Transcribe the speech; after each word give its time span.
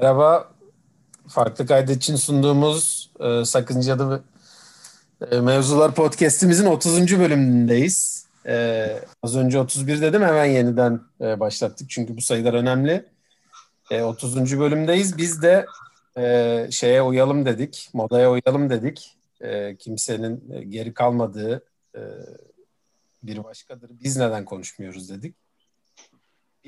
Merhaba. 0.00 0.52
Farklı 1.28 1.66
kaydet 1.66 1.96
için 1.96 2.16
sunduğumuz 2.16 3.10
e, 3.20 3.44
Sakıncalı 3.44 4.22
e, 5.30 5.40
Mevzular 5.40 5.94
Podcast'imizin 5.94 6.66
30. 6.66 7.18
bölümündeyiz. 7.18 8.26
E, 8.46 8.86
az 9.22 9.36
önce 9.36 9.58
31 9.58 10.00
dedim 10.00 10.22
hemen 10.22 10.44
yeniden 10.44 11.00
e, 11.20 11.40
başlattık 11.40 11.90
çünkü 11.90 12.16
bu 12.16 12.20
sayılar 12.20 12.54
önemli. 12.54 13.04
E, 13.90 14.02
30. 14.02 14.58
bölümdeyiz. 14.58 15.18
Biz 15.18 15.42
de 15.42 15.66
e, 16.18 16.66
şeye 16.70 17.02
uyalım 17.02 17.46
dedik, 17.46 17.90
modaya 17.92 18.30
uyalım 18.32 18.70
dedik. 18.70 19.16
E, 19.40 19.76
kimsenin 19.76 20.52
e, 20.52 20.64
geri 20.64 20.94
kalmadığı 20.94 21.64
e, 21.94 22.00
bir 23.22 23.44
başkadır. 23.44 23.90
Biz 24.04 24.16
neden 24.16 24.44
konuşmuyoruz 24.44 25.10
dedik. 25.10 25.45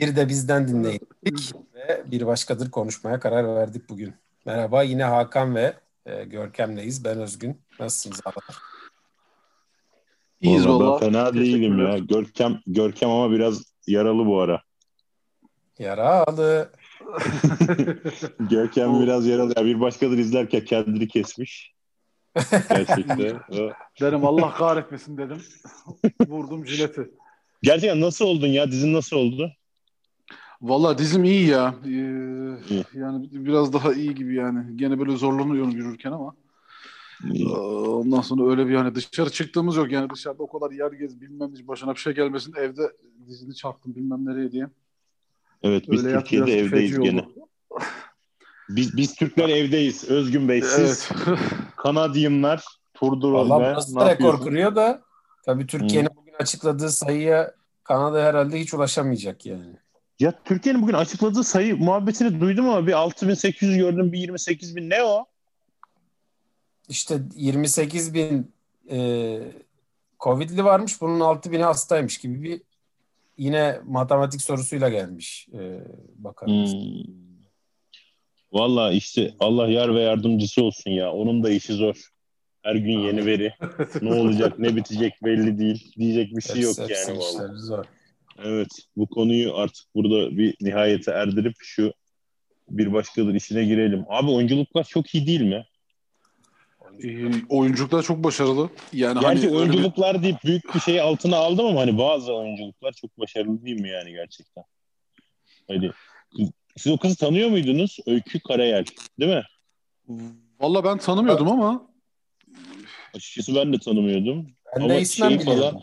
Bir 0.00 0.16
de 0.16 0.28
bizden 0.28 0.68
dinleyin 0.68 1.00
dedik 1.26 1.52
ve 1.74 2.02
bir 2.10 2.26
başkadır 2.26 2.70
konuşmaya 2.70 3.20
karar 3.20 3.56
verdik 3.56 3.88
bugün. 3.88 4.14
Merhaba 4.46 4.82
yine 4.82 5.04
Hakan 5.04 5.54
ve 5.54 5.74
e, 6.06 6.24
Görkem'leyiz. 6.24 7.04
Ben 7.04 7.18
Özgün. 7.18 7.60
Nasılsınız 7.80 8.20
abi? 8.24 8.36
İyiyiz 10.40 10.68
valla. 10.68 10.98
Fena 10.98 11.34
değilim 11.34 11.78
ya. 11.78 11.98
Görkem, 11.98 12.60
Görkem 12.66 13.10
ama 13.10 13.30
biraz 13.30 13.62
yaralı 13.86 14.26
bu 14.26 14.40
ara. 14.40 14.62
Yaralı. 15.78 16.72
Görkem 18.40 19.00
biraz 19.02 19.26
yaralı. 19.26 19.52
Ya 19.56 19.64
bir 19.64 19.80
başkadır 19.80 20.18
izlerken 20.18 20.64
kendini 20.64 21.08
kesmiş. 21.08 21.74
Gerçekten. 22.50 23.18
Dedim 24.00 24.26
Allah 24.26 24.54
kahretmesin 24.54 25.18
dedim. 25.18 25.42
Vurdum 26.26 26.66
jileti. 26.66 27.10
Gerçekten 27.62 28.00
nasıl 28.00 28.24
oldun 28.24 28.46
ya? 28.46 28.70
Dizin 28.70 28.92
nasıl 28.92 29.16
oldu? 29.16 29.52
Valla 30.62 30.98
dizim 30.98 31.24
iyi 31.24 31.46
ya. 31.46 31.74
Ee, 31.84 31.88
İyi. 32.70 32.84
yani 32.94 33.28
biraz 33.32 33.72
daha 33.72 33.92
iyi 33.92 34.14
gibi 34.14 34.34
yani. 34.34 34.76
Gene 34.76 34.98
böyle 34.98 35.16
zorlanıyorum 35.16 35.70
yürürken 35.70 36.12
ama. 36.12 36.34
Ee, 37.34 37.48
Ondan 37.88 38.20
sonra 38.20 38.50
öyle 38.50 38.68
bir 38.68 38.74
hani 38.74 38.94
dışarı 38.94 39.30
çıktığımız 39.30 39.76
yok. 39.76 39.92
Yani 39.92 40.10
dışarıda 40.10 40.42
o 40.42 40.58
kadar 40.60 40.70
yer 40.74 40.92
gez 40.92 41.20
bilmem 41.20 41.52
hiç 41.54 41.68
başına 41.68 41.94
bir 41.94 42.00
şey 42.00 42.14
gelmesin. 42.14 42.54
Evde 42.56 42.82
dizini 43.26 43.54
çarptım 43.54 43.94
bilmem 43.96 44.26
nereye 44.26 44.52
diye. 44.52 44.68
Evet 45.62 45.84
biz 45.90 46.04
Öyle 46.06 46.18
Türkiye'de 46.18 46.58
evdeyiz 46.58 47.00
gene. 47.00 47.20
oldu. 47.20 47.48
Biz 48.68 48.96
biz 48.96 49.14
Türkler 49.14 49.48
evdeyiz. 49.48 50.04
Özgün 50.10 50.48
Bey 50.48 50.62
siz 50.62 51.08
Evet. 51.26 51.38
Kanadiyımlar 51.76 52.64
turdur 52.94 53.32
Valla 53.32 53.58
ne? 53.58 53.64
burası 53.72 53.96
Ne 53.96 54.00
da 54.00 54.10
rekor 54.10 54.40
kırıyor 54.42 54.76
da 54.76 55.02
tabii 55.44 55.66
Türkiye'nin 55.66 56.10
bugün 56.16 56.32
açıkladığı 56.40 56.90
sayıya 56.90 57.54
Kanada 57.84 58.22
herhalde 58.24 58.60
hiç 58.60 58.74
ulaşamayacak 58.74 59.46
yani. 59.46 59.76
Ya 60.20 60.34
Türkiye'nin 60.44 60.82
bugün 60.82 60.94
açıkladığı 60.94 61.44
sayı 61.44 61.76
muhabbetini 61.76 62.40
duydum 62.40 62.68
ama 62.68 62.86
bir 62.86 62.92
6800 62.92 63.76
gördüm 63.76 64.12
bir 64.12 64.18
28 64.18 64.76
bin 64.76 64.90
ne 64.90 65.02
o? 65.02 65.24
İşte 66.88 67.18
28 67.36 68.14
bin 68.14 68.52
e, 68.90 69.38
Covid'li 70.20 70.64
varmış. 70.64 71.00
Bunun 71.00 71.20
6 71.20 71.52
bini 71.52 71.62
hastaymış 71.62 72.18
gibi 72.18 72.42
bir 72.42 72.60
yine 73.38 73.80
matematik 73.86 74.42
sorusuyla 74.42 74.88
gelmiş 74.88 75.48
e, 75.52 75.80
bakanımız. 76.16 76.72
Hmm. 76.72 77.14
Valla 78.52 78.92
işte 78.92 79.34
Allah 79.40 79.68
yar 79.68 79.94
ve 79.94 80.00
yardımcısı 80.00 80.62
olsun 80.62 80.90
ya. 80.90 81.12
Onun 81.12 81.42
da 81.42 81.50
işi 81.50 81.72
zor. 81.72 82.08
Her 82.62 82.74
gün 82.74 82.98
yeni 82.98 83.26
veri. 83.26 83.52
Ne 84.02 84.14
olacak 84.14 84.58
ne 84.58 84.76
bitecek 84.76 85.14
belli 85.24 85.58
değil. 85.58 85.92
Diyecek 85.98 86.36
bir 86.36 86.42
şey 86.42 86.60
yok 86.60 86.78
Hepsi- 86.78 86.88
hepsi 86.88 87.10
yani 87.10 87.18
valla. 87.18 87.30
işleri 87.30 87.58
zor. 87.58 87.84
Evet 88.44 88.68
bu 88.96 89.06
konuyu 89.08 89.56
artık 89.56 89.86
burada 89.94 90.36
bir 90.36 90.54
nihayete 90.60 91.10
erdirip 91.10 91.54
şu 91.58 91.92
bir 92.70 92.92
başkadır 92.92 93.34
işine 93.34 93.64
girelim. 93.64 94.04
Abi 94.08 94.30
oyunculuklar 94.30 94.84
çok 94.84 95.14
iyi 95.14 95.26
değil 95.26 95.40
mi? 95.40 95.64
Ee, 97.04 97.30
oyunculuklar 97.48 98.02
çok 98.02 98.24
başarılı. 98.24 98.70
Yani 98.92 99.20
Gerçi 99.20 99.26
hani 99.26 99.38
öyle 99.38 99.50
bir- 99.50 99.56
oyunculuklar 99.56 100.22
deyip 100.22 100.44
büyük 100.44 100.74
bir 100.74 100.80
şey 100.80 101.00
altına 101.00 101.36
aldım 101.36 101.66
ama 101.66 101.80
hani 101.80 101.98
bazı 101.98 102.32
oyunculuklar 102.34 102.92
çok 102.92 103.18
başarılı 103.18 103.64
değil 103.64 103.80
mi 103.80 103.88
yani 103.88 104.12
gerçekten? 104.12 104.64
Hadi. 105.68 105.92
Siz 106.76 106.92
o 106.92 106.98
kızı 106.98 107.16
tanıyor 107.16 107.48
muydunuz? 107.50 107.98
Öykü 108.06 108.40
Karayel 108.40 108.84
değil 109.20 109.32
mi? 109.32 109.42
Valla 110.60 110.84
ben 110.84 110.98
tanımıyordum 110.98 111.48
ama 111.48 111.88
Açıkçası 113.14 113.54
ben 113.54 113.72
de 113.72 113.78
tanımıyordum. 113.78 114.46
Ben 114.76 114.80
Ama 114.80 114.94
de 114.94 115.00
ismen 115.00 115.28
şey 115.28 115.38
biliyorum. 115.38 115.62
falan- 115.70 115.82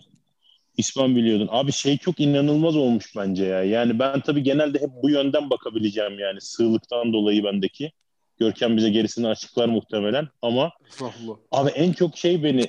İspan 0.77 1.15
biliyordun. 1.15 1.49
Abi 1.51 1.71
şey 1.71 1.97
çok 1.97 2.19
inanılmaz 2.19 2.75
olmuş 2.75 3.15
bence 3.15 3.45
ya. 3.45 3.63
Yani 3.63 3.99
ben 3.99 4.19
tabii 4.19 4.43
genelde 4.43 4.79
hep 4.79 4.89
bu 5.03 5.09
yönden 5.09 5.49
bakabileceğim 5.49 6.19
yani. 6.19 6.41
Sığlıktan 6.41 7.13
dolayı 7.13 7.43
bendeki. 7.43 7.91
Görkem 8.39 8.77
bize 8.77 8.89
gerisini 8.89 9.27
açıklar 9.27 9.67
muhtemelen. 9.67 10.27
Ama 10.41 10.71
estağfurullah. 10.87 11.35
abi 11.51 11.69
en 11.69 11.93
çok 11.93 12.17
şey 12.17 12.43
beni 12.43 12.67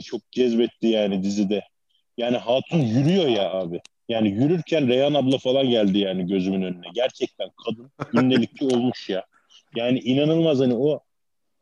çok 0.00 0.32
cezbetti 0.32 0.86
yani 0.86 1.22
dizide. 1.22 1.62
Yani 2.18 2.36
Hatun 2.36 2.78
yürüyor 2.78 3.28
ya 3.28 3.52
abi. 3.52 3.80
Yani 4.08 4.28
yürürken 4.28 4.88
Reyhan 4.88 5.14
abla 5.14 5.38
falan 5.38 5.68
geldi 5.70 5.98
yani 5.98 6.26
gözümün 6.26 6.62
önüne. 6.62 6.86
Gerçekten 6.94 7.50
kadın 7.64 7.90
gündelikçi 8.12 8.64
olmuş 8.64 9.08
ya. 9.08 9.24
Yani 9.76 9.98
inanılmaz 9.98 10.60
hani 10.60 10.74
o 10.74 11.00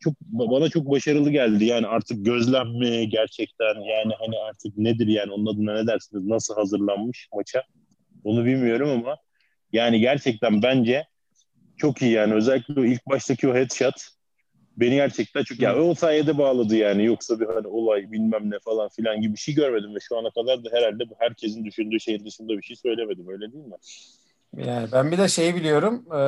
çok 0.06 0.14
bana 0.20 0.68
çok 0.68 0.90
başarılı 0.90 1.30
geldi. 1.30 1.64
Yani 1.64 1.86
artık 1.86 2.24
gözlem 2.24 2.68
mi 2.68 3.08
gerçekten 3.08 3.74
yani 3.74 4.12
hani 4.18 4.38
artık 4.38 4.78
nedir 4.78 5.06
yani 5.06 5.32
onun 5.32 5.46
adına 5.46 5.74
ne 5.74 5.86
dersiniz? 5.86 6.24
Nasıl 6.24 6.54
hazırlanmış 6.54 7.28
maça? 7.34 7.62
Onu 8.24 8.44
bilmiyorum 8.44 8.90
ama 8.90 9.16
yani 9.72 10.00
gerçekten 10.00 10.62
bence 10.62 11.06
çok 11.76 12.02
iyi 12.02 12.12
yani. 12.12 12.34
Özellikle 12.34 12.80
o 12.80 12.84
ilk 12.84 13.06
baştaki 13.06 13.48
o 13.48 13.54
headshot 13.54 13.94
beni 14.76 14.94
gerçekten 14.94 15.42
çok 15.42 15.60
ya 15.60 15.76
o 15.76 15.94
sayede 15.94 16.38
bağladı 16.38 16.76
yani. 16.76 17.04
Yoksa 17.04 17.40
bir 17.40 17.46
hani 17.46 17.66
olay 17.66 18.12
bilmem 18.12 18.50
ne 18.50 18.58
falan 18.64 18.88
filan 18.88 19.20
gibi 19.20 19.32
bir 19.32 19.38
şey 19.38 19.54
görmedim 19.54 19.94
ve 19.94 19.98
şu 20.00 20.18
ana 20.18 20.30
kadar 20.30 20.64
da 20.64 20.68
herhalde 20.72 21.04
herkesin 21.18 21.64
düşündüğü 21.64 22.00
şey 22.00 22.24
dışında 22.24 22.56
bir 22.56 22.62
şey 22.62 22.76
söylemedim. 22.76 23.28
Öyle 23.28 23.52
değil 23.52 23.64
mi? 23.64 23.76
Yani 24.56 24.88
ben 24.92 25.12
bir 25.12 25.18
de 25.18 25.28
şeyi 25.28 25.54
biliyorum. 25.54 26.06
E, 26.12 26.20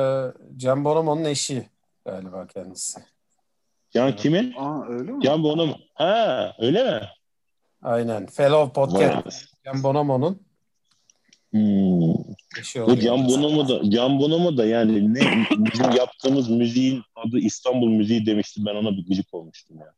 Can 0.57 0.85
Bonomo'nun 0.85 1.25
eşi 1.25 1.65
galiba 2.05 2.47
kendisi. 2.47 2.99
Can 3.93 4.15
kimin? 4.15 4.53
Aa 4.57 4.85
öyle 4.89 5.11
mi? 5.11 5.23
Can 5.23 5.43
Bono 5.43 5.65
mu? 5.65 5.75
Ha 5.93 6.55
öyle 6.59 6.83
mi? 6.83 7.07
Aynen. 7.81 8.25
Fellow 8.27 8.73
Podcast. 8.73 9.25
Vay. 9.25 9.73
Can 9.73 9.83
Bonomo'nun 9.83 10.49
Hmm. 11.51 12.09
O 12.11 12.83
oluyor. 12.83 12.97
Can 12.97 13.27
Bonomo 13.27 13.67
da 13.69 13.89
Can 13.89 14.19
Bonomo 14.19 14.57
da 14.57 14.65
yani 14.65 15.13
ne 15.13 15.19
bizim 15.49 15.91
yaptığımız 15.91 16.49
müziğin 16.49 17.01
adı 17.15 17.37
İstanbul 17.39 17.87
müziği 17.87 18.25
demiştim 18.25 18.65
ben 18.65 18.75
ona 18.75 18.97
bir 18.97 19.05
gıcık 19.05 19.33
olmuştum 19.33 19.77
ya. 19.79 19.93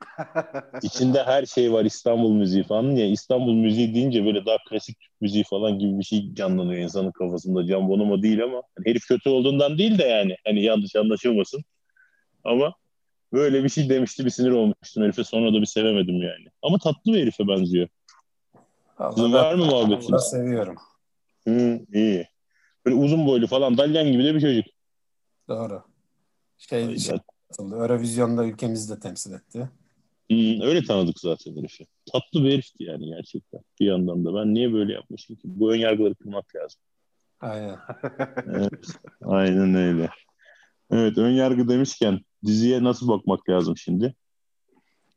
İçinde 0.82 1.22
her 1.24 1.46
şey 1.46 1.72
var 1.72 1.84
İstanbul 1.84 2.32
müziği 2.32 2.64
falan 2.64 2.90
ya 2.90 3.06
İstanbul 3.06 3.54
müziği 3.54 3.94
deyince 3.94 4.24
böyle 4.24 4.46
daha 4.46 4.56
klasik 4.68 5.00
Türk 5.00 5.20
müziği 5.20 5.44
falan 5.44 5.78
gibi 5.78 5.98
bir 5.98 6.04
şey 6.04 6.34
canlanıyor 6.34 6.82
insanın 6.82 7.10
kafasında. 7.12 7.66
Can 7.66 7.88
Bonomo 7.88 8.22
değil 8.22 8.44
ama 8.44 8.62
hani 8.76 8.86
herif 8.86 9.06
kötü 9.08 9.28
olduğundan 9.28 9.78
değil 9.78 9.98
de 9.98 10.04
yani 10.04 10.36
hani 10.46 10.62
yanlış 10.62 10.96
anlaşılmasın. 10.96 11.64
Ama 12.44 12.74
böyle 13.34 13.64
bir 13.64 13.68
şey 13.68 13.88
demişti 13.88 14.24
bir 14.24 14.30
sinir 14.30 14.50
olmuştum 14.50 15.02
herife 15.02 15.24
sonra 15.24 15.54
da 15.54 15.60
bir 15.60 15.66
sevemedim 15.66 16.22
yani. 16.22 16.46
Ama 16.62 16.78
tatlı 16.78 17.12
bir 17.12 17.20
herife 17.20 17.48
benziyor. 17.48 17.88
Sizin 19.14 19.32
var 19.32 19.54
mı 19.54 19.64
muhabbetiniz? 19.64 20.12
da 20.12 20.18
seviyorum. 20.18 20.76
Hı, 21.48 21.80
iyi. 21.92 22.28
Böyle 22.86 22.96
uzun 22.96 23.26
boylu 23.26 23.46
falan 23.46 23.78
dalyan 23.78 24.12
gibi 24.12 24.24
de 24.24 24.34
bir 24.34 24.40
çocuk. 24.40 24.66
Doğru. 25.48 25.82
Şey, 26.58 26.86
Ay, 26.86 26.98
şey 26.98 27.16
katıldı. 27.48 27.74
Eurovizyon'da 27.74 28.44
ülkemizi 28.44 28.96
de 28.96 29.00
temsil 29.00 29.32
etti. 29.32 29.70
Hmm, 30.30 30.60
öyle 30.60 30.84
tanıdık 30.84 31.20
zaten 31.20 31.56
herifi. 31.56 31.86
Tatlı 32.12 32.44
bir 32.44 32.52
herifti 32.52 32.84
yani 32.84 33.06
gerçekten. 33.06 33.60
Bir 33.80 33.86
yandan 33.86 34.24
da 34.24 34.34
ben 34.34 34.54
niye 34.54 34.72
böyle 34.72 34.92
yapmışım 34.92 35.36
ki? 35.36 35.42
Bu 35.44 35.72
ön 35.72 35.76
yargıları 35.76 36.14
kırmak 36.14 36.56
lazım. 36.56 36.80
Aynen. 37.40 37.78
Evet, 38.46 38.86
aynen 39.22 39.74
öyle. 39.74 40.10
Evet 40.90 41.18
ön 41.18 41.30
yargı 41.30 41.68
demişken 41.68 42.20
diziye 42.46 42.84
nasıl 42.84 43.08
bakmak 43.08 43.48
lazım 43.48 43.76
şimdi? 43.76 44.14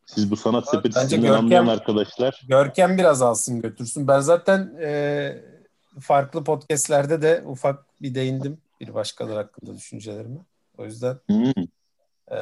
Siz 0.06 0.32
bu 0.32 0.36
sanat 0.36 0.70
sepeti 0.70 0.96
Bence 0.96 1.00
sisteminden 1.00 1.32
Görkem- 1.32 1.46
anlayan 1.46 1.68
arkadaşlar. 1.68 2.42
Görkem 2.48 2.98
biraz 2.98 3.22
alsın 3.22 3.62
götürsün. 3.62 4.08
Ben 4.08 4.20
zaten 4.20 4.76
e, 4.82 5.42
farklı 6.00 6.44
podcastlerde 6.44 7.22
de 7.22 7.44
ufak 7.46 8.02
bir 8.02 8.16
değindim 8.16 8.58
bir 8.82 8.94
başkaları 8.94 9.36
hakkında 9.36 9.76
düşüncelerimi. 9.76 10.40
O 10.78 10.86
yüzden 10.86 11.18
Hmm, 11.28 11.52
e, 12.32 12.38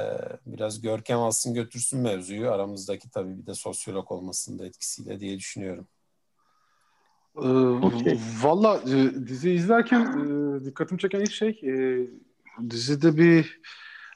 biraz 0.45 0.81
Görkem 0.81 1.19
alsın 1.19 1.53
götürsün 1.53 1.99
mevzuyu. 1.99 2.51
Aramızdaki 2.51 3.09
tabii 3.09 3.37
bir 3.37 3.45
de 3.45 3.53
sosyolog 3.53 4.11
olmasının 4.11 4.59
da 4.59 4.65
etkisiyle 4.65 5.19
diye 5.19 5.37
düşünüyorum. 5.37 5.87
Ee, 7.37 7.47
Okey. 7.85 8.19
Valla 8.41 8.79
e, 8.87 9.27
dizi 9.27 9.51
izlerken 9.51 10.01
e, 10.01 10.65
dikkatimi 10.65 10.99
çeken 10.99 11.19
ilk 11.19 11.31
şey 11.31 11.49
e, 11.63 12.07
dizide 12.69 13.17
bir 13.17 13.59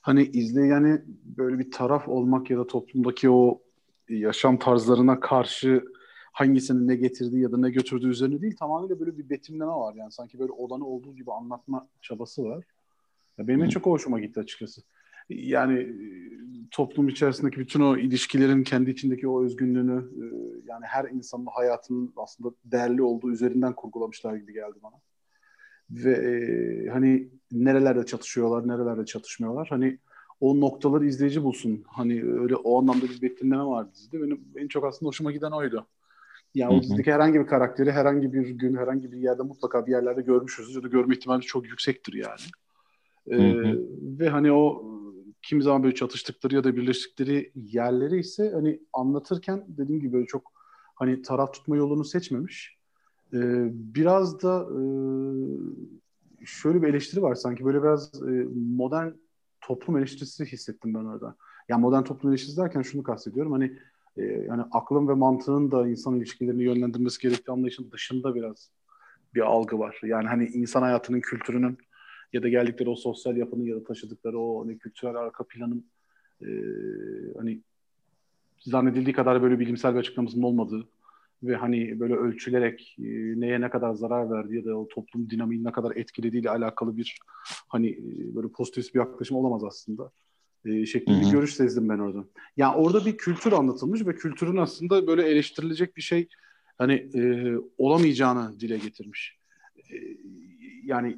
hani 0.09 0.23
izleyeni 0.23 1.01
böyle 1.37 1.59
bir 1.59 1.71
taraf 1.71 2.07
olmak 2.07 2.49
ya 2.49 2.57
da 2.57 2.67
toplumdaki 2.67 3.29
o 3.29 3.61
yaşam 4.09 4.59
tarzlarına 4.59 5.19
karşı 5.19 5.83
hangisinin 6.31 6.87
ne 6.87 6.95
getirdiği 6.95 7.41
ya 7.41 7.51
da 7.51 7.57
ne 7.57 7.69
götürdüğü 7.69 8.09
üzerine 8.09 8.41
değil 8.41 8.55
tamamıyla 8.55 8.99
böyle 8.99 9.17
bir 9.17 9.29
betimleme 9.29 9.71
var. 9.71 9.95
Yani 9.95 10.11
sanki 10.11 10.39
böyle 10.39 10.51
olanı 10.51 10.85
olduğu 10.85 11.15
gibi 11.15 11.31
anlatma 11.31 11.87
çabası 12.01 12.43
var. 12.43 12.63
Benim 13.39 13.63
en 13.63 13.69
çok 13.69 13.85
hoşuma 13.85 14.19
gitti 14.19 14.39
açıkçası. 14.39 14.81
Yani 15.29 15.95
toplum 16.71 17.09
içerisindeki 17.09 17.59
bütün 17.59 17.79
o 17.79 17.97
ilişkilerin 17.97 18.63
kendi 18.63 18.89
içindeki 18.91 19.27
o 19.27 19.43
özgünlüğünü 19.43 20.09
yani 20.65 20.85
her 20.85 21.09
insanın 21.09 21.45
hayatının 21.45 22.13
aslında 22.15 22.55
değerli 22.65 23.01
olduğu 23.01 23.31
üzerinden 23.31 23.73
kurgulamışlar 23.73 24.35
gibi 24.35 24.53
geldi 24.53 24.79
bana. 24.83 24.95
Ve 25.91 26.11
e, 26.11 26.89
hani 26.89 27.29
nerelerde 27.51 28.05
çatışıyorlar, 28.05 28.67
nerelerde 28.67 29.05
çatışmıyorlar. 29.05 29.67
Hani 29.67 29.97
o 30.39 30.59
noktaları 30.59 31.05
izleyici 31.05 31.43
bulsun. 31.43 31.83
Hani 31.87 32.23
öyle 32.23 32.55
o 32.55 32.81
anlamda 32.81 33.05
bir 33.05 33.21
betimleme 33.21 33.63
vardı 33.63 33.89
dizide. 33.95 34.21
Benim 34.21 34.41
en 34.55 34.67
çok 34.67 34.85
aslında 34.85 35.07
hoşuma 35.07 35.31
giden 35.31 35.51
oydu. 35.51 35.87
Yani 36.55 36.73
o 36.73 36.81
dizideki 36.81 37.11
herhangi 37.11 37.39
bir 37.39 37.47
karakteri 37.47 37.91
herhangi 37.91 38.33
bir 38.33 38.49
gün, 38.49 38.75
herhangi 38.75 39.11
bir 39.11 39.17
yerde 39.17 39.43
mutlaka 39.43 39.87
bir 39.87 39.91
yerlerde 39.91 40.21
görmüşüz 40.21 40.75
ya 40.75 40.83
da 40.83 40.87
görme 40.87 41.15
ihtimali 41.15 41.41
çok 41.41 41.65
yüksektir 41.65 42.13
yani. 42.13 42.41
Ee, 43.27 43.61
ve 44.19 44.29
hani 44.29 44.51
o 44.51 44.83
kimi 45.41 45.63
zaman 45.63 45.83
böyle 45.83 45.95
çatıştıkları 45.95 46.55
ya 46.55 46.63
da 46.63 46.75
birleştikleri 46.75 47.51
yerleri 47.55 48.19
ise 48.19 48.51
hani 48.53 48.79
anlatırken 48.93 49.65
dediğim 49.67 50.01
gibi 50.01 50.13
böyle 50.13 50.25
çok 50.25 50.51
hani 50.95 51.21
taraf 51.21 51.53
tutma 51.53 51.77
yolunu 51.77 52.05
seçmemiş. 52.05 52.78
Ee, 53.33 53.69
biraz 53.73 54.43
da 54.43 54.67
e, 54.71 54.81
şöyle 56.45 56.81
bir 56.81 56.87
eleştiri 56.87 57.21
var 57.21 57.35
sanki 57.35 57.65
böyle 57.65 57.83
biraz 57.83 58.23
e, 58.23 58.47
modern 58.55 59.11
toplum 59.61 59.97
eleştirisi 59.97 60.45
hissettim 60.45 60.93
ben 60.93 61.05
orada. 61.05 61.35
Yani 61.69 61.81
modern 61.81 62.03
toplum 62.03 62.31
eleştirisi 62.31 62.57
derken 62.57 62.81
şunu 62.81 63.03
kastediyorum 63.03 63.51
hani 63.51 63.77
e, 64.17 64.23
yani 64.23 64.63
aklın 64.71 65.07
ve 65.07 65.13
mantığın 65.13 65.71
da 65.71 65.87
insan 65.87 66.15
ilişkilerini 66.15 66.63
yönlendirmesi 66.63 67.21
gerektiği 67.21 67.51
anlayışın 67.51 67.91
dışında 67.91 68.35
biraz 68.35 68.71
bir 69.33 69.41
algı 69.41 69.79
var. 69.79 69.99
Yani 70.03 70.27
hani 70.27 70.45
insan 70.45 70.81
hayatının, 70.81 71.21
kültürünün 71.21 71.77
ya 72.33 72.43
da 72.43 72.49
geldikleri 72.49 72.89
o 72.89 72.95
sosyal 72.95 73.37
yapının 73.37 73.65
ya 73.65 73.75
da 73.75 73.83
taşıdıkları 73.83 74.39
o 74.39 74.63
hani 74.63 74.77
kültürel 74.77 75.15
arka 75.15 75.43
planın 75.43 75.85
e, 76.41 76.47
hani 77.37 77.61
zannedildiği 78.59 79.15
kadar 79.15 79.41
böyle 79.41 79.59
bilimsel 79.59 79.93
bir 79.93 79.99
açıklamasının 79.99 80.43
olmadığı 80.43 80.87
ve 81.43 81.55
hani 81.55 81.99
böyle 81.99 82.15
ölçülerek 82.15 82.95
e, 82.99 83.03
neye 83.39 83.61
ne 83.61 83.69
kadar 83.69 83.93
zarar 83.93 84.31
verdiği 84.31 84.55
ya 84.55 84.65
da 84.65 84.77
o 84.77 84.87
toplum 84.87 85.29
dinamiğini 85.29 85.63
ne 85.63 85.71
kadar 85.71 85.95
etkilediğiyle 85.95 86.49
alakalı 86.49 86.97
bir 86.97 87.19
hani 87.67 87.89
e, 87.89 88.35
böyle 88.35 88.47
pozitif 88.47 88.93
bir 88.93 88.99
yaklaşım 88.99 89.37
olamaz 89.37 89.63
aslında. 89.63 90.11
E, 90.65 90.85
şeklinde 90.85 91.21
bir 91.21 91.31
görüş 91.31 91.53
sezdim 91.53 91.89
ben 91.89 91.99
orada. 91.99 92.25
Yani 92.57 92.75
orada 92.75 93.05
bir 93.05 93.17
kültür 93.17 93.51
anlatılmış 93.51 94.05
ve 94.05 94.15
kültürün 94.15 94.57
aslında 94.57 95.07
böyle 95.07 95.23
eleştirilecek 95.23 95.97
bir 95.97 96.01
şey 96.01 96.27
hani 96.77 96.93
e, 96.93 97.53
olamayacağını 97.77 98.59
dile 98.59 98.77
getirmiş. 98.77 99.39
E, 99.77 99.95
yani 100.83 101.17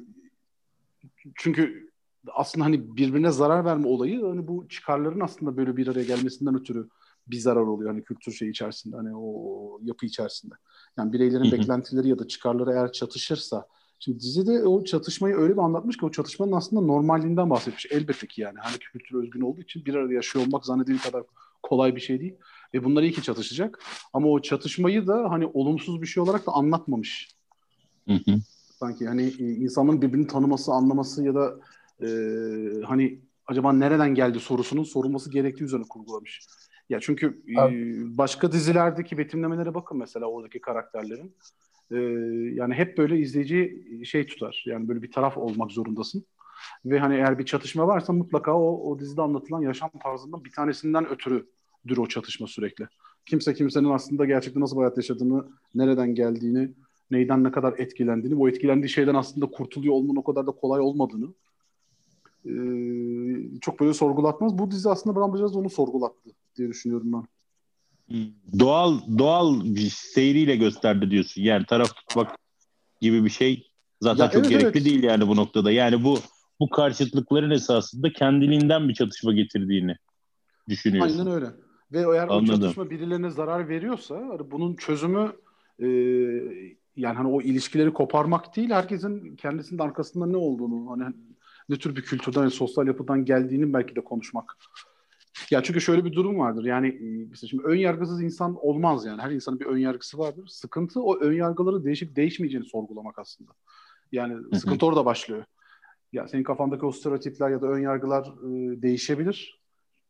çünkü 1.36 1.90
aslında 2.28 2.64
hani 2.64 2.96
birbirine 2.96 3.30
zarar 3.30 3.64
verme 3.64 3.86
olayı 3.86 4.22
hani 4.24 4.48
bu 4.48 4.68
çıkarların 4.68 5.20
aslında 5.20 5.56
böyle 5.56 5.76
bir 5.76 5.88
araya 5.88 6.04
gelmesinden 6.04 6.54
ötürü 6.54 6.88
bir 7.26 7.38
zarar 7.38 7.60
oluyor 7.60 7.90
hani 7.90 8.04
kültür 8.04 8.32
şey 8.32 8.50
içerisinde 8.50 8.96
hani 8.96 9.16
o 9.16 9.78
yapı 9.82 10.06
içerisinde. 10.06 10.54
Yani 10.98 11.12
bireylerin 11.12 11.52
beklentileri 11.52 12.08
ya 12.08 12.18
da 12.18 12.28
çıkarları 12.28 12.72
eğer 12.72 12.92
çatışırsa 12.92 13.66
Şimdi 14.04 14.20
dizide 14.20 14.66
o 14.66 14.84
çatışmayı 14.84 15.36
öyle 15.36 15.52
bir 15.52 15.58
anlatmış 15.58 15.96
ki 15.96 16.06
o 16.06 16.10
çatışmanın 16.10 16.52
aslında 16.52 16.82
normalliğinden 16.82 17.50
bahsetmiş. 17.50 17.86
Elbette 17.90 18.26
ki 18.26 18.40
yani 18.40 18.58
hani 18.58 18.78
kültür 18.78 19.22
özgün 19.22 19.40
olduğu 19.40 19.60
için 19.60 19.84
bir 19.84 19.94
arada 19.94 20.12
yaşıyor 20.12 20.46
olmak 20.46 20.64
zannedildiği 20.64 20.98
kadar 20.98 21.22
kolay 21.62 21.96
bir 21.96 22.00
şey 22.00 22.20
değil. 22.20 22.34
Ve 22.74 22.84
bunlar 22.84 23.02
iyi 23.02 23.12
ki 23.12 23.22
çatışacak. 23.22 23.82
Ama 24.12 24.28
o 24.28 24.42
çatışmayı 24.42 25.06
da 25.06 25.30
hani 25.30 25.46
olumsuz 25.46 26.02
bir 26.02 26.06
şey 26.06 26.22
olarak 26.22 26.46
da 26.46 26.52
anlatmamış. 26.52 27.28
Hı 28.08 28.14
hı. 28.14 28.40
Sanki 28.80 29.06
hani 29.06 29.28
insanın 29.38 30.02
birbirini 30.02 30.26
tanıması, 30.26 30.72
anlaması 30.72 31.24
ya 31.24 31.34
da 31.34 31.54
e, 32.02 32.08
hani 32.84 33.20
acaba 33.46 33.72
nereden 33.72 34.14
geldi 34.14 34.40
sorusunun 34.40 34.84
sorulması 34.84 35.30
gerektiği 35.30 35.64
üzerine 35.64 35.88
kurgulamış. 35.88 36.46
Ya 36.90 37.00
çünkü 37.00 37.42
e, 37.48 38.18
başka 38.18 38.52
dizilerdeki 38.52 39.18
betimlemelere 39.18 39.74
bakın 39.74 39.98
mesela 39.98 40.26
oradaki 40.26 40.60
karakterlerin. 40.60 41.36
E, 41.90 41.96
yani 42.54 42.74
hep 42.74 42.98
böyle 42.98 43.18
izleyici 43.18 43.84
şey 44.04 44.26
tutar. 44.26 44.64
Yani 44.66 44.88
böyle 44.88 45.02
bir 45.02 45.12
taraf 45.12 45.38
olmak 45.38 45.70
zorundasın. 45.70 46.24
Ve 46.84 46.98
hani 46.98 47.14
eğer 47.14 47.38
bir 47.38 47.44
çatışma 47.44 47.86
varsa 47.86 48.12
mutlaka 48.12 48.54
o, 48.54 48.90
o 48.90 48.98
dizide 48.98 49.22
anlatılan 49.22 49.62
yaşam 49.62 49.90
tarzından 50.02 50.44
bir 50.44 50.52
tanesinden 50.52 51.08
ötürüdür 51.08 51.98
o 51.98 52.06
çatışma 52.06 52.46
sürekli. 52.46 52.88
Kimse 53.26 53.54
kimsenin 53.54 53.90
aslında 53.90 54.24
gerçekten 54.24 54.62
nasıl 54.62 54.76
hayat 54.76 54.96
yaşadığını, 54.96 55.48
nereden 55.74 56.14
geldiğini, 56.14 56.70
neyden 57.10 57.44
ne 57.44 57.50
kadar 57.50 57.74
etkilendiğini, 57.78 58.38
bu 58.38 58.48
etkilendiği 58.48 58.88
şeyden 58.88 59.14
aslında 59.14 59.46
kurtuluyor 59.46 59.94
olmanın 59.94 60.16
o 60.16 60.24
kadar 60.24 60.46
da 60.46 60.50
kolay 60.50 60.80
olmadığını 60.80 61.34
e, 62.44 62.52
çok 63.60 63.80
böyle 63.80 63.94
sorgulatmaz. 63.94 64.58
Bu 64.58 64.70
dizi 64.70 64.88
aslında 64.88 65.16
Bram 65.16 65.34
biraz 65.34 65.56
onu 65.56 65.70
sorgulattı 65.70 66.30
diye 66.56 66.68
düşünüyorum 66.68 67.12
ben. 67.12 67.26
Doğal 68.58 69.00
doğal 69.18 69.64
bir 69.64 69.90
seyriyle 69.90 70.56
gösterdi 70.56 71.10
diyorsun. 71.10 71.42
Yani 71.42 71.66
taraf 71.66 71.96
tutmak 71.96 72.36
gibi 73.00 73.24
bir 73.24 73.30
şey 73.30 73.70
zaten 74.00 74.24
ya 74.24 74.30
çok 74.30 74.40
evet, 74.40 74.50
gerekli 74.50 74.78
evet. 74.78 74.84
değil 74.84 75.02
yani 75.02 75.28
bu 75.28 75.36
noktada. 75.36 75.72
Yani 75.72 76.04
bu 76.04 76.18
bu 76.60 76.70
karşıtlıkların 76.70 77.50
esasında 77.50 78.12
kendiliğinden 78.12 78.88
bir 78.88 78.94
çatışma 78.94 79.32
getirdiğini 79.32 79.96
düşünüyorsun. 80.68 81.18
Aynen 81.18 81.32
öyle. 81.32 81.46
Ve 81.92 81.98
eğer 81.98 82.28
Anladım. 82.28 82.54
o 82.54 82.60
çatışma 82.60 82.90
birilerine 82.90 83.30
zarar 83.30 83.68
veriyorsa 83.68 84.16
hani 84.16 84.50
bunun 84.50 84.76
çözümü 84.76 85.32
e, 85.78 85.86
yani 86.96 87.16
hani 87.16 87.28
o 87.28 87.42
ilişkileri 87.42 87.92
koparmak 87.92 88.56
değil 88.56 88.70
herkesin 88.70 89.36
kendisinin 89.36 89.78
arkasında 89.78 90.26
ne 90.26 90.36
olduğunu 90.36 90.90
hani 90.90 91.14
ne 91.68 91.76
tür 91.76 91.96
bir 91.96 92.02
kültürden, 92.02 92.48
sosyal 92.48 92.86
yapıdan 92.86 93.24
geldiğini 93.24 93.72
belki 93.72 93.96
de 93.96 94.00
konuşmak. 94.00 94.56
Ya 95.50 95.62
çünkü 95.62 95.80
şöyle 95.80 96.04
bir 96.04 96.12
durum 96.12 96.38
vardır. 96.38 96.64
Yani 96.64 96.98
mesela 97.30 97.48
şimdi 97.48 97.62
ön 97.62 97.76
yargısız 97.76 98.22
insan 98.22 98.56
olmaz 98.66 99.04
yani. 99.04 99.22
Her 99.22 99.30
insanın 99.30 99.60
bir 99.60 99.66
ön 99.66 99.78
yargısı 99.78 100.18
vardır. 100.18 100.46
Sıkıntı 100.46 101.02
o 101.02 101.18
ön 101.18 101.32
yargıları 101.32 101.84
değişip 101.84 102.16
değişmeyeceğini 102.16 102.66
sorgulamak 102.66 103.18
aslında. 103.18 103.52
Yani 104.12 104.34
Hı-hı. 104.34 104.58
sıkıntı 104.58 104.86
orada 104.86 105.04
başlıyor. 105.04 105.44
Ya 106.12 106.28
senin 106.28 106.42
kafandaki 106.42 106.86
o 106.86 106.92
stereotipler 106.92 107.50
ya 107.50 107.62
da 107.62 107.66
ön 107.66 107.80
yargılar 107.80 108.26
e, 108.26 108.82
değişebilir. 108.82 109.62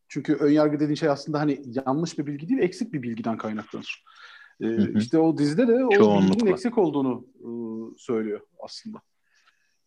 Çünkü 0.08 0.34
ön 0.34 0.50
yargı 0.50 0.81
dediğin 0.81 0.94
şey 0.94 1.08
aslında 1.08 1.40
hani 1.40 1.62
yanlış 1.87 2.19
bir 2.19 2.26
bilgi 2.26 2.49
değil, 2.49 2.61
eksik 2.61 2.93
bir 2.93 3.02
bilgiden 3.02 3.37
kaynaklanır. 3.37 4.05
E, 4.61 4.99
işte 4.99 5.19
o 5.19 5.38
dizide 5.38 5.69
de 5.69 5.84
o 5.84 5.90
Çoğunlukla. 5.90 6.34
bilginin 6.34 6.52
eksik 6.52 6.79
olduğunu 6.79 7.26
e, 7.40 7.49
söylüyor 7.99 8.40
aslında. 8.61 9.00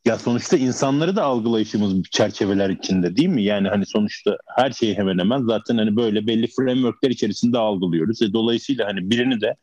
Ya 0.06 0.19
sonuçta 0.19 0.57
insanları 0.57 1.16
da 1.16 1.24
algılayışımız 1.24 2.04
çerçeveler 2.12 2.69
içinde 2.69 3.16
değil 3.16 3.30
mi? 3.30 3.44
Yani 3.44 3.68
hani 3.68 3.85
sonuçta 3.85 4.38
her 4.56 4.71
şeyi 4.71 4.97
hemen 4.97 5.19
hemen 5.19 5.42
zaten 5.42 5.78
hani 5.78 5.95
böyle 5.95 6.28
belli 6.28 6.47
frameworkler 6.47 7.09
içerisinde 7.09 7.57
algılıyoruz. 7.57 8.21
E 8.21 8.33
dolayısıyla 8.33 8.88
hani 8.88 9.09
birini 9.09 9.42
de 9.42 9.56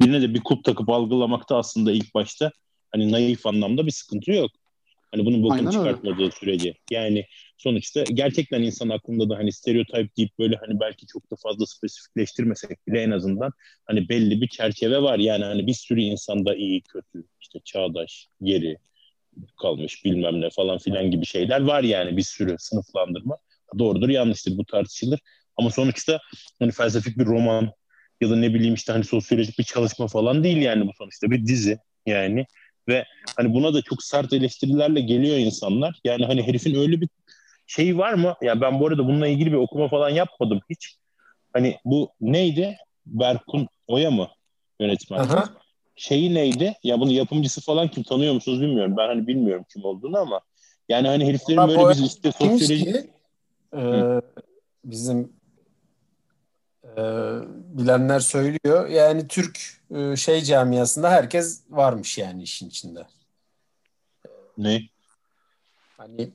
birine 0.00 0.22
de 0.22 0.34
bir 0.34 0.40
kulp 0.40 0.64
takıp 0.64 0.88
algılamakta 0.88 1.56
aslında 1.56 1.92
ilk 1.92 2.14
başta 2.14 2.50
hani 2.92 3.12
naif 3.12 3.46
anlamda 3.46 3.86
bir 3.86 3.90
sıkıntı 3.90 4.32
yok. 4.32 4.50
Hani 5.12 5.26
bunun 5.26 5.42
bokunu 5.42 5.72
çıkartmadığı 5.72 6.22
öyle. 6.22 6.30
sürece. 6.30 6.74
Yani 6.90 7.26
sonuçta 7.58 8.04
gerçekten 8.14 8.62
insan 8.62 8.88
aklında 8.88 9.30
da 9.30 9.36
hani 9.38 9.52
stereotip 9.52 10.16
deyip 10.16 10.38
böyle 10.38 10.56
hani 10.56 10.80
belki 10.80 11.06
çok 11.06 11.30
da 11.30 11.36
fazla 11.42 11.66
spesifikleştirmesek 11.66 12.86
bile 12.88 13.02
en 13.02 13.10
azından 13.10 13.52
hani 13.86 14.08
belli 14.08 14.40
bir 14.40 14.48
çerçeve 14.48 15.02
var. 15.02 15.18
Yani 15.18 15.44
hani 15.44 15.66
bir 15.66 15.74
sürü 15.74 16.00
insanda 16.00 16.54
iyi, 16.54 16.82
kötü, 16.82 17.24
işte 17.40 17.58
çağdaş, 17.64 18.28
geri, 18.42 18.76
kalmış 19.62 20.04
bilmem 20.04 20.40
ne 20.40 20.50
falan 20.50 20.78
filan 20.78 21.10
gibi 21.10 21.26
şeyler 21.26 21.60
var 21.60 21.82
yani 21.82 22.16
bir 22.16 22.22
sürü 22.22 22.56
sınıflandırma. 22.58 23.38
Doğrudur 23.78 24.08
yanlıştır 24.08 24.58
bu 24.58 24.64
tartışılır. 24.64 25.20
Ama 25.56 25.70
sonuçta 25.70 26.20
hani 26.58 26.72
felsefik 26.72 27.18
bir 27.18 27.26
roman 27.26 27.72
ya 28.20 28.30
da 28.30 28.36
ne 28.36 28.54
bileyim 28.54 28.74
işte 28.74 28.92
hani 28.92 29.04
sosyolojik 29.04 29.58
bir 29.58 29.64
çalışma 29.64 30.06
falan 30.06 30.44
değil 30.44 30.56
yani 30.56 30.86
bu 30.86 30.92
sonuçta 30.98 31.30
bir 31.30 31.46
dizi 31.46 31.78
yani 32.06 32.46
ve 32.88 33.04
hani 33.36 33.54
buna 33.54 33.74
da 33.74 33.82
çok 33.82 34.02
sert 34.02 34.32
eleştirilerle 34.32 35.00
geliyor 35.00 35.36
insanlar. 35.36 36.00
Yani 36.04 36.24
hani 36.24 36.46
herifin 36.46 36.74
öyle 36.74 37.00
bir 37.00 37.08
şeyi 37.66 37.98
var 37.98 38.14
mı? 38.14 38.34
Ya 38.42 38.60
ben 38.60 38.80
bu 38.80 38.86
arada 38.86 39.06
bununla 39.06 39.28
ilgili 39.28 39.52
bir 39.52 39.56
okuma 39.56 39.88
falan 39.88 40.10
yapmadım 40.10 40.60
hiç. 40.70 40.96
Hani 41.52 41.76
bu 41.84 42.10
neydi? 42.20 42.76
Berkun 43.06 43.68
Oya 43.86 44.10
mı 44.10 44.28
yönetmen? 44.80 45.18
Aha 45.18 45.48
şeyi 45.96 46.34
neydi? 46.34 46.74
Ya 46.82 47.00
bunun 47.00 47.10
yapımcısı 47.10 47.60
falan 47.60 47.88
kim 47.88 48.02
tanıyor 48.02 48.34
musunuz 48.34 48.60
bilmiyorum. 48.60 48.94
Ben 48.96 49.08
hani 49.08 49.26
bilmiyorum 49.26 49.64
kim 49.72 49.84
olduğunu 49.84 50.18
ama 50.18 50.40
yani 50.88 51.08
hani 51.08 51.26
heriflerin 51.26 51.58
ama 51.58 51.88
böyle 51.88 52.00
bir 52.00 52.06
işte 52.06 52.32
sosyoloji 52.32 53.10
e, 53.76 53.80
bizim 54.84 55.32
e, 56.84 57.02
bilenler 57.78 58.20
söylüyor. 58.20 58.88
Yani 58.88 59.28
Türk 59.28 59.80
e, 59.94 60.16
şey 60.16 60.42
camiasında 60.42 61.10
herkes 61.10 61.62
varmış 61.70 62.18
yani 62.18 62.42
işin 62.42 62.68
içinde. 62.68 63.06
Ne? 64.58 64.82
Hani 65.96 66.30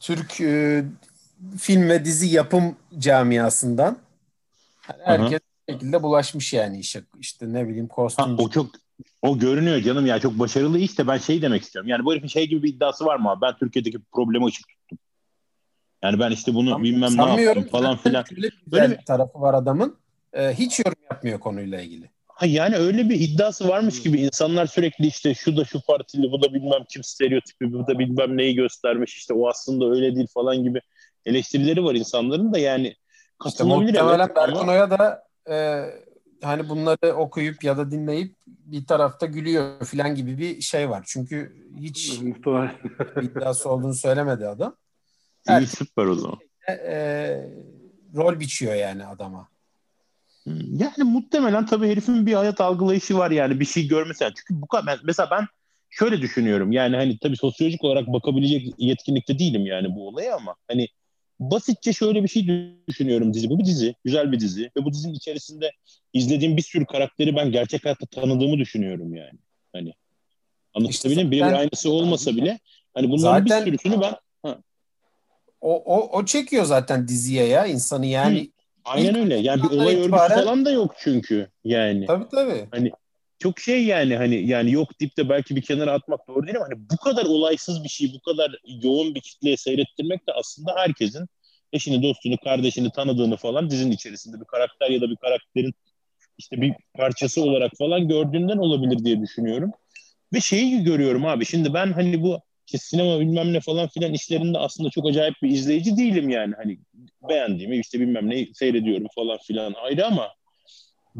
Türk 0.00 0.40
e, 0.40 0.84
film 1.58 1.88
ve 1.88 2.04
dizi 2.04 2.26
yapım 2.26 2.76
camiasından 2.98 3.98
yani 4.88 5.02
herkes 5.04 5.40
şekilde 5.68 6.02
bulaşmış 6.02 6.52
yani 6.52 6.78
işe. 6.78 7.02
İşte 7.20 7.52
ne 7.52 7.68
bileyim 7.68 7.88
kostüm. 7.88 8.24
Ha, 8.24 8.34
o 8.38 8.50
çok 8.50 8.70
o 9.22 9.38
görünüyor 9.38 9.80
canım 9.80 10.06
ya 10.06 10.18
çok 10.18 10.38
başarılı 10.38 10.78
işte 10.78 11.06
ben 11.06 11.18
şey 11.18 11.42
demek 11.42 11.62
istiyorum. 11.62 11.88
Yani 11.88 12.04
bu 12.04 12.12
herifin 12.12 12.28
şey 12.28 12.48
gibi 12.48 12.62
bir 12.62 12.68
iddiası 12.68 13.04
var 13.04 13.16
mı 13.16 13.30
abi? 13.30 13.40
Ben 13.40 13.56
Türkiye'deki 13.56 13.98
problemi 14.12 14.46
ışık 14.46 14.68
tuttum. 14.68 14.98
Yani 16.02 16.18
ben 16.20 16.30
işte 16.30 16.54
bunu 16.54 16.70
Sam- 16.70 16.82
bilmem 16.82 17.16
ne 17.16 17.42
yaptım 17.42 17.68
falan 17.68 17.96
filan. 17.96 18.24
Bir 18.30 18.52
Böyle 18.66 18.86
güzel 18.86 19.04
tarafı 19.04 19.40
var 19.40 19.54
adamın. 19.54 19.96
Ee, 20.32 20.54
hiç 20.54 20.78
yorum 20.78 21.02
yapmıyor 21.10 21.40
konuyla 21.40 21.80
ilgili. 21.80 22.10
Ha 22.26 22.46
yani 22.46 22.76
öyle 22.76 23.08
bir 23.08 23.20
iddiası 23.20 23.68
varmış 23.68 24.02
gibi 24.02 24.20
insanlar 24.20 24.66
sürekli 24.66 25.06
işte 25.06 25.34
şu 25.34 25.56
da 25.56 25.64
şu 25.64 25.80
partili, 25.80 26.32
bu 26.32 26.42
da 26.42 26.54
bilmem 26.54 26.84
kim 26.88 27.04
stereotipi, 27.04 27.72
bu 27.72 27.86
da 27.86 27.98
bilmem 27.98 28.36
neyi 28.36 28.54
göstermiş 28.54 29.16
işte 29.16 29.34
o 29.34 29.48
aslında 29.48 29.90
öyle 29.90 30.16
değil 30.16 30.26
falan 30.34 30.62
gibi 30.62 30.80
eleştirileri 31.26 31.84
var 31.84 31.94
insanların 31.94 32.52
da 32.52 32.58
yani 32.58 32.86
İşte 32.86 32.98
katılabilir 33.38 34.00
muhtemelen 34.00 34.26
evet 34.26 34.36
Berkun 34.36 34.68
Oya 34.68 34.90
da 34.90 35.24
e, 35.50 35.84
hani 36.42 36.68
bunları 36.68 37.12
okuyup 37.14 37.64
ya 37.64 37.76
da 37.76 37.90
dinleyip 37.90 38.34
bir 38.46 38.86
tarafta 38.86 39.26
gülüyor 39.26 39.84
falan 39.84 40.14
gibi 40.14 40.38
bir 40.38 40.60
şey 40.60 40.90
var. 40.90 41.04
Çünkü 41.06 41.66
hiç 41.80 42.08
iddiası 43.22 43.70
olduğunu 43.70 43.94
söylemedi 43.94 44.46
adam. 44.48 44.76
iyi 45.48 45.66
süper 45.66 46.04
o 46.06 46.14
zaman. 46.14 46.38
E, 46.68 46.72
e, 46.72 46.96
rol 48.16 48.40
biçiyor 48.40 48.74
yani 48.74 49.06
adama. 49.06 49.48
Hmm, 50.44 50.54
Yani 50.78 51.10
muhtemelen 51.10 51.66
tabii 51.66 51.88
herifin 51.88 52.26
bir 52.26 52.32
hayat 52.34 52.60
algılayışı 52.60 53.18
var 53.18 53.30
yani 53.30 53.60
bir 53.60 53.64
şey 53.64 53.88
görmesi. 53.88 54.24
Yani 54.24 54.34
Çünkü 54.36 54.62
bu 54.62 54.66
kadar 54.66 54.86
ben- 54.86 54.98
mesela 55.04 55.28
ben 55.30 55.46
şöyle 55.90 56.20
düşünüyorum. 56.20 56.72
Yani 56.72 56.96
hani 56.96 57.18
tabii 57.18 57.36
sosyolojik 57.36 57.84
olarak 57.84 58.06
bakabilecek 58.06 58.74
yetkinlikte 58.78 59.38
değilim 59.38 59.66
yani 59.66 59.94
bu 59.94 60.08
olaya 60.08 60.36
ama 60.36 60.54
hani 60.68 60.88
basitçe 61.40 61.92
şöyle 61.92 62.22
bir 62.22 62.28
şey 62.28 62.46
düşünüyorum 62.88 63.34
dizi. 63.34 63.50
Bu 63.50 63.58
bir 63.58 63.64
dizi, 63.64 63.94
güzel 64.04 64.32
bir 64.32 64.40
dizi 64.40 64.70
ve 64.76 64.84
bu 64.84 64.92
dizinin 64.92 65.14
içerisinde 65.14 65.70
izlediğim 66.12 66.56
bir 66.56 66.62
sürü 66.62 66.86
karakteri 66.86 67.36
ben 67.36 67.52
gerçek 67.52 67.84
hayatta 67.84 68.06
tanıdığımı 68.06 68.58
düşünüyorum 68.58 69.14
yani. 69.14 69.38
Hani 69.72 69.92
anlatabildim 70.74 71.26
mi? 71.26 71.30
Birebir 71.30 71.52
aynısı 71.52 71.90
olmasa 71.90 72.30
bile 72.36 72.58
hani 72.94 73.10
bunların 73.10 73.46
Zaten- 73.46 73.66
bir 73.66 73.78
sürüsünü 73.78 74.00
ben 74.02 74.14
O, 75.60 75.82
o, 75.96 76.18
o 76.18 76.24
çekiyor 76.24 76.64
zaten 76.64 77.08
diziye 77.08 77.46
ya 77.46 77.66
insanı 77.66 78.06
yani. 78.06 78.50
aynen 78.84 79.08
İlk 79.10 79.16
öyle. 79.16 79.36
Yani 79.36 79.62
bir 79.62 79.68
olay 79.68 79.94
örgüsü 79.94 80.08
itibaren- 80.08 80.34
falan 80.44 80.64
da 80.64 80.70
yok 80.70 80.94
çünkü 80.98 81.48
yani. 81.64 82.06
Tabii 82.06 82.28
tabii. 82.28 82.68
Çok 83.42 83.60
şey 83.60 83.84
yani 83.84 84.16
hani 84.16 84.46
yani 84.46 84.72
yok 84.72 85.00
deyip 85.00 85.16
de 85.16 85.28
belki 85.28 85.56
bir 85.56 85.62
kenara 85.62 85.92
atmak 85.92 86.28
doğru 86.28 86.46
değil 86.46 86.56
ama 86.56 86.66
hani 86.66 86.88
bu 86.92 86.96
kadar 86.96 87.24
olaysız 87.24 87.84
bir 87.84 87.88
şey, 87.88 88.12
bu 88.14 88.20
kadar 88.20 88.56
yoğun 88.82 89.14
bir 89.14 89.20
kitleye 89.20 89.56
seyrettirmek 89.56 90.28
de 90.28 90.32
aslında 90.32 90.74
herkesin 90.76 91.26
eşini, 91.72 92.02
dostunu, 92.02 92.36
kardeşini 92.44 92.90
tanıdığını 92.90 93.36
falan 93.36 93.70
dizinin 93.70 93.90
içerisinde 93.90 94.40
bir 94.40 94.44
karakter 94.44 94.90
ya 94.90 95.00
da 95.00 95.10
bir 95.10 95.16
karakterin 95.16 95.74
işte 96.38 96.60
bir 96.60 96.74
parçası 96.94 97.42
olarak 97.42 97.72
falan 97.78 98.08
gördüğünden 98.08 98.58
olabilir 98.58 99.04
diye 99.04 99.20
düşünüyorum. 99.20 99.70
Ve 100.32 100.40
şeyi 100.40 100.82
görüyorum 100.82 101.26
abi 101.26 101.44
şimdi 101.46 101.74
ben 101.74 101.92
hani 101.92 102.22
bu 102.22 102.40
işte 102.66 102.78
sinema 102.78 103.20
bilmem 103.20 103.52
ne 103.52 103.60
falan 103.60 103.88
filan 103.88 104.12
işlerinde 104.12 104.58
aslında 104.58 104.90
çok 104.90 105.08
acayip 105.08 105.34
bir 105.42 105.50
izleyici 105.50 105.96
değilim 105.96 106.28
yani. 106.28 106.54
Hani 106.56 106.78
beğendiğimi 107.28 107.78
işte 107.78 108.00
bilmem 108.00 108.30
ne 108.30 108.46
seyrediyorum 108.54 109.06
falan 109.14 109.38
filan 109.38 109.74
ayrı 109.82 110.06
ama 110.06 110.28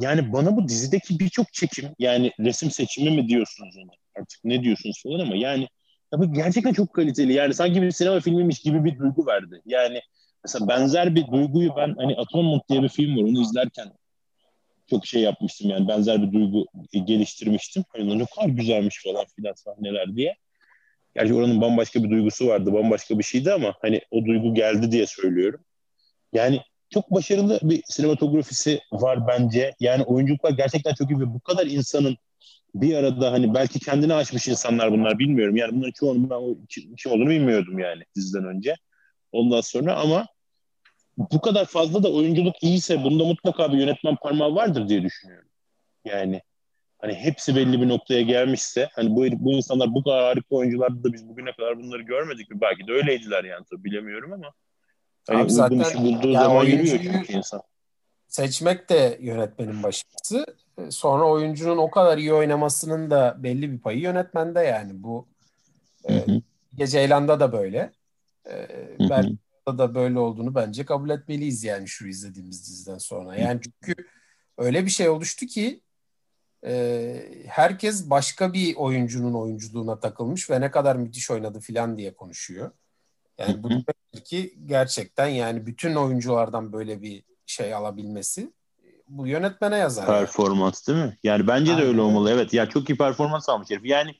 yani 0.00 0.32
bana 0.32 0.56
bu 0.56 0.68
dizideki 0.68 1.18
birçok 1.18 1.52
çekim 1.52 1.88
yani 1.98 2.32
resim 2.40 2.70
seçimi 2.70 3.10
mi 3.10 3.28
diyorsunuz 3.28 3.76
ona 3.76 3.92
artık 4.20 4.44
ne 4.44 4.62
diyorsunuz 4.62 5.02
falan 5.02 5.18
ama 5.18 5.36
yani 5.36 5.68
tabii 6.10 6.32
gerçekten 6.32 6.72
çok 6.72 6.94
kaliteli. 6.94 7.32
Yani 7.32 7.54
sanki 7.54 7.82
bir 7.82 7.90
sinema 7.90 8.20
filmiymiş 8.20 8.58
gibi 8.58 8.84
bir 8.84 8.98
duygu 8.98 9.26
verdi. 9.26 9.62
Yani 9.66 10.00
mesela 10.44 10.68
benzer 10.68 11.14
bir 11.14 11.26
duyguyu 11.26 11.76
ben 11.76 11.94
hani 11.98 12.16
Atonement 12.16 12.68
diye 12.68 12.82
bir 12.82 12.88
film 12.88 13.16
var 13.16 13.22
onu 13.22 13.42
izlerken 13.42 13.92
çok 14.90 15.06
şey 15.06 15.22
yapmıştım 15.22 15.70
yani 15.70 15.88
benzer 15.88 16.22
bir 16.22 16.32
duygu 16.32 16.66
geliştirmiştim. 17.04 17.84
Hani 17.88 18.18
ne 18.18 18.26
kadar 18.26 18.48
güzelmiş 18.48 19.02
falan 19.04 19.24
filan 19.36 19.52
sahneler 19.52 20.16
diye. 20.16 20.36
Gerçi 21.14 21.34
oranın 21.34 21.60
bambaşka 21.60 22.04
bir 22.04 22.10
duygusu 22.10 22.46
vardı, 22.46 22.72
bambaşka 22.72 23.18
bir 23.18 23.24
şeydi 23.24 23.52
ama 23.52 23.74
hani 23.82 24.00
o 24.10 24.24
duygu 24.24 24.54
geldi 24.54 24.92
diye 24.92 25.06
söylüyorum. 25.06 25.64
Yani 26.32 26.60
çok 26.94 27.10
başarılı 27.10 27.60
bir 27.62 27.82
sinematografisi 27.86 28.80
var 28.92 29.26
bence. 29.26 29.74
Yani 29.80 30.02
oyunculuklar 30.02 30.50
gerçekten 30.50 30.94
çok 30.94 31.10
iyi 31.10 31.20
ve 31.20 31.34
bu 31.34 31.40
kadar 31.40 31.66
insanın 31.66 32.16
bir 32.74 32.94
arada 32.96 33.32
hani 33.32 33.54
belki 33.54 33.80
kendini 33.80 34.14
aşmış 34.14 34.48
insanlar 34.48 34.92
bunlar 34.92 35.18
bilmiyorum. 35.18 35.56
Yani 35.56 35.72
bunların 35.72 35.92
çoğunu 35.92 36.30
ben 36.30 36.66
kim 36.96 37.12
olduğunu 37.12 37.30
bilmiyordum 37.30 37.78
yani 37.78 38.02
diziden 38.16 38.44
önce. 38.44 38.76
Ondan 39.32 39.60
sonra 39.60 39.96
ama 39.96 40.26
bu 41.18 41.40
kadar 41.40 41.64
fazla 41.64 42.02
da 42.02 42.12
oyunculuk 42.12 42.62
iyiyse 42.62 43.04
bunda 43.04 43.24
mutlaka 43.24 43.72
bir 43.72 43.78
yönetmen 43.78 44.16
parmağı 44.16 44.54
vardır 44.54 44.88
diye 44.88 45.02
düşünüyorum. 45.02 45.48
Yani 46.04 46.40
hani 46.98 47.14
hepsi 47.14 47.56
belli 47.56 47.80
bir 47.80 47.88
noktaya 47.88 48.22
gelmişse 48.22 48.88
hani 48.92 49.10
bu 49.10 49.24
bu 49.44 49.52
insanlar 49.52 49.94
bu 49.94 50.04
kadar 50.04 50.24
harika 50.24 50.54
oyunculardı 50.56 51.04
da 51.04 51.12
biz 51.12 51.28
bugüne 51.28 51.52
kadar 51.52 51.78
bunları 51.78 52.02
görmedik 52.02 52.50
mi? 52.50 52.60
Belki 52.60 52.86
de 52.86 52.92
öyleydiler 52.92 53.44
yani 53.44 53.64
tabii 53.70 53.84
bilemiyorum 53.84 54.32
ama 54.32 54.52
hani 55.28 55.42
Abi 55.42 55.52
zaten 55.52 55.80
işi 55.80 55.98
bulduğu 55.98 56.28
ya 56.28 56.42
zaman 56.44 56.64
yürüyor 56.64 57.00
çünkü 57.02 57.32
insan. 57.32 57.62
Seçmek 58.28 58.88
de 58.88 59.18
yönetmenin 59.20 59.82
başarısı. 59.82 60.46
E, 60.78 60.90
Sonra 60.90 61.24
oyuncunun 61.24 61.76
o 61.76 61.90
kadar 61.90 62.18
iyi 62.18 62.32
oynamasının 62.32 63.10
da 63.10 63.36
belli 63.38 63.72
bir 63.72 63.78
payı 63.78 64.00
yönetmende 64.00 64.60
yani. 64.60 65.02
Bu 65.02 65.26
Hı 66.06 66.12
e, 66.12 66.26
hı, 66.26 66.42
Gece 66.74 66.92
Ceylan'da 66.92 67.40
da 67.40 67.52
böyle. 67.52 67.92
E. 68.50 68.68
Berkut'ta 69.10 69.78
da 69.78 69.94
böyle 69.94 70.18
olduğunu 70.18 70.54
bence 70.54 70.84
kabul 70.84 71.10
etmeliyiz 71.10 71.64
yani 71.64 71.88
şu 71.88 72.06
izlediğimiz 72.06 72.66
diziden 72.66 72.98
sonra. 72.98 73.36
Yani 73.36 73.60
çünkü 73.62 73.94
öyle 74.58 74.84
bir 74.84 74.90
şey 74.90 75.08
oluştu 75.08 75.46
ki 75.46 75.80
e, 76.66 77.44
herkes 77.46 78.10
başka 78.10 78.52
bir 78.52 78.76
oyuncunun 78.76 79.34
oyunculuğuna 79.34 80.00
takılmış 80.00 80.50
ve 80.50 80.60
ne 80.60 80.70
kadar 80.70 80.96
müthiş 80.96 81.30
oynadı 81.30 81.60
filan 81.60 81.98
diye 81.98 82.14
konuşuyor. 82.14 82.70
Yani 83.42 83.62
bu 83.62 83.70
demektir 83.70 84.24
ki 84.24 84.54
gerçekten 84.66 85.26
yani 85.26 85.66
bütün 85.66 85.94
oyunculardan 85.94 86.72
böyle 86.72 87.02
bir 87.02 87.22
şey 87.46 87.74
alabilmesi 87.74 88.52
bu 89.08 89.26
yönetmene 89.26 89.76
yazar. 89.76 90.08
yani. 90.08 90.18
performans 90.18 90.88
değil 90.88 90.98
mi? 90.98 91.18
Yani 91.24 91.46
bence 91.46 91.70
de 91.70 91.74
Aynen 91.74 91.82
öyle 91.82 91.90
öyle. 91.90 92.00
olmalı. 92.00 92.30
Evet. 92.30 92.52
Ya 92.54 92.68
çok 92.68 92.90
iyi 92.90 92.98
performans 92.98 93.48
almış 93.48 93.70
herif. 93.70 93.84
Yani 93.84 94.10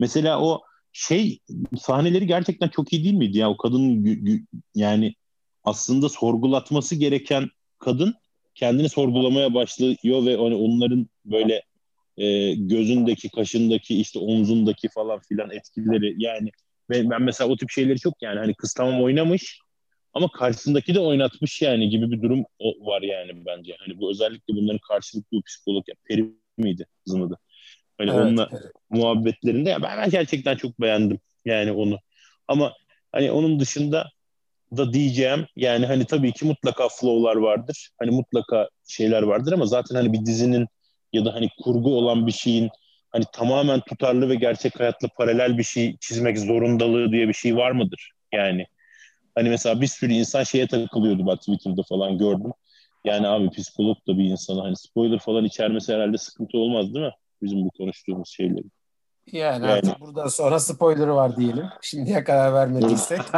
mesela 0.00 0.40
o 0.40 0.62
şey 0.92 1.38
sahneleri 1.80 2.26
gerçekten 2.26 2.68
çok 2.68 2.92
iyi 2.92 3.04
değil 3.04 3.14
miydi 3.14 3.38
ya? 3.38 3.50
O 3.50 3.56
kadının 3.56 4.46
yani 4.74 5.14
aslında 5.64 6.08
sorgulatması 6.08 6.94
gereken 6.94 7.48
kadın 7.78 8.14
kendini 8.54 8.88
sorgulamaya 8.88 9.54
başlıyor 9.54 10.26
ve 10.26 10.36
hani 10.36 10.54
onların 10.54 11.08
böyle 11.24 11.62
e, 12.16 12.54
gözündeki, 12.54 13.28
kaşındaki, 13.28 14.00
işte 14.00 14.18
omzundaki 14.18 14.88
falan 14.88 15.20
filan 15.20 15.50
etkileri 15.50 16.14
yani 16.18 16.50
ben, 16.90 17.10
ben 17.10 17.22
mesela 17.22 17.50
o 17.50 17.56
tip 17.56 17.70
şeyleri 17.70 17.98
çok 17.98 18.22
yani 18.22 18.38
hani 18.38 18.54
kız 18.54 18.74
tamam 18.74 19.02
oynamış 19.02 19.60
ama 20.14 20.28
karşısındaki 20.32 20.94
de 20.94 21.00
oynatmış 21.00 21.62
yani 21.62 21.88
gibi 21.88 22.10
bir 22.10 22.22
durum 22.22 22.44
o- 22.58 22.86
var 22.86 23.02
yani 23.02 23.46
bence. 23.46 23.76
Hani 23.78 23.98
bu 24.00 24.10
özellikle 24.10 24.54
bunların 24.54 24.80
karşılıklı 24.88 25.42
psikolog 25.42 25.88
ya 25.88 25.94
Peri 26.08 26.26
miydi 26.58 26.86
kızın 27.04 27.22
adı? 27.22 27.38
Hani 27.98 28.10
Evet, 28.12 28.20
onunla 28.20 28.48
evet. 28.52 28.72
muhabbetlerinde 28.90 29.70
ya 29.70 29.82
ben, 29.82 29.98
ben 29.98 30.10
gerçekten 30.10 30.56
çok 30.56 30.80
beğendim 30.80 31.20
yani 31.44 31.72
onu. 31.72 31.98
Ama 32.48 32.72
hani 33.12 33.30
onun 33.30 33.60
dışında 33.60 34.10
da 34.76 34.92
diyeceğim 34.92 35.46
yani 35.56 35.86
hani 35.86 36.04
tabii 36.04 36.32
ki 36.32 36.44
mutlaka 36.46 36.88
flow'lar 36.88 37.36
vardır. 37.36 37.90
Hani 38.00 38.10
mutlaka 38.10 38.68
şeyler 38.88 39.22
vardır 39.22 39.52
ama 39.52 39.66
zaten 39.66 39.94
hani 39.96 40.12
bir 40.12 40.26
dizinin 40.26 40.66
ya 41.12 41.24
da 41.24 41.34
hani 41.34 41.48
kurgu 41.62 41.98
olan 41.98 42.26
bir 42.26 42.32
şeyin 42.32 42.70
hani 43.10 43.24
tamamen 43.32 43.80
tutarlı 43.80 44.28
ve 44.28 44.34
gerçek 44.34 44.80
hayatla 44.80 45.08
paralel 45.08 45.58
bir 45.58 45.62
şey 45.62 45.96
çizmek 46.00 46.38
zorundalığı 46.38 47.12
diye 47.12 47.28
bir 47.28 47.34
şey 47.34 47.56
var 47.56 47.70
mıdır? 47.70 48.12
Yani 48.32 48.66
hani 49.34 49.48
mesela 49.48 49.80
bir 49.80 49.86
sürü 49.86 50.12
insan 50.12 50.42
şeye 50.42 50.66
takılıyordu 50.66 51.26
bak 51.26 51.38
Twitter'da 51.38 51.82
falan 51.88 52.18
gördüm. 52.18 52.52
Yani 53.04 53.28
abi 53.28 53.50
psikolog 53.50 53.96
da 54.08 54.18
bir 54.18 54.24
insana 54.24 54.64
hani 54.64 54.76
spoiler 54.76 55.18
falan 55.18 55.44
içermesi 55.44 55.94
herhalde 55.94 56.18
sıkıntı 56.18 56.58
olmaz 56.58 56.94
değil 56.94 57.06
mi? 57.06 57.12
Bizim 57.42 57.64
bu 57.64 57.70
konuştuğumuz 57.70 58.28
şeyleri. 58.28 58.64
Yani, 59.32 59.66
Yani. 59.66 59.72
artık 59.72 60.00
buradan 60.00 60.28
sonra 60.28 60.60
spoiler'ı 60.60 61.14
var 61.14 61.36
diyelim. 61.36 61.66
Şimdiye 61.82 62.24
kadar 62.24 62.54
vermediysek. 62.54 63.20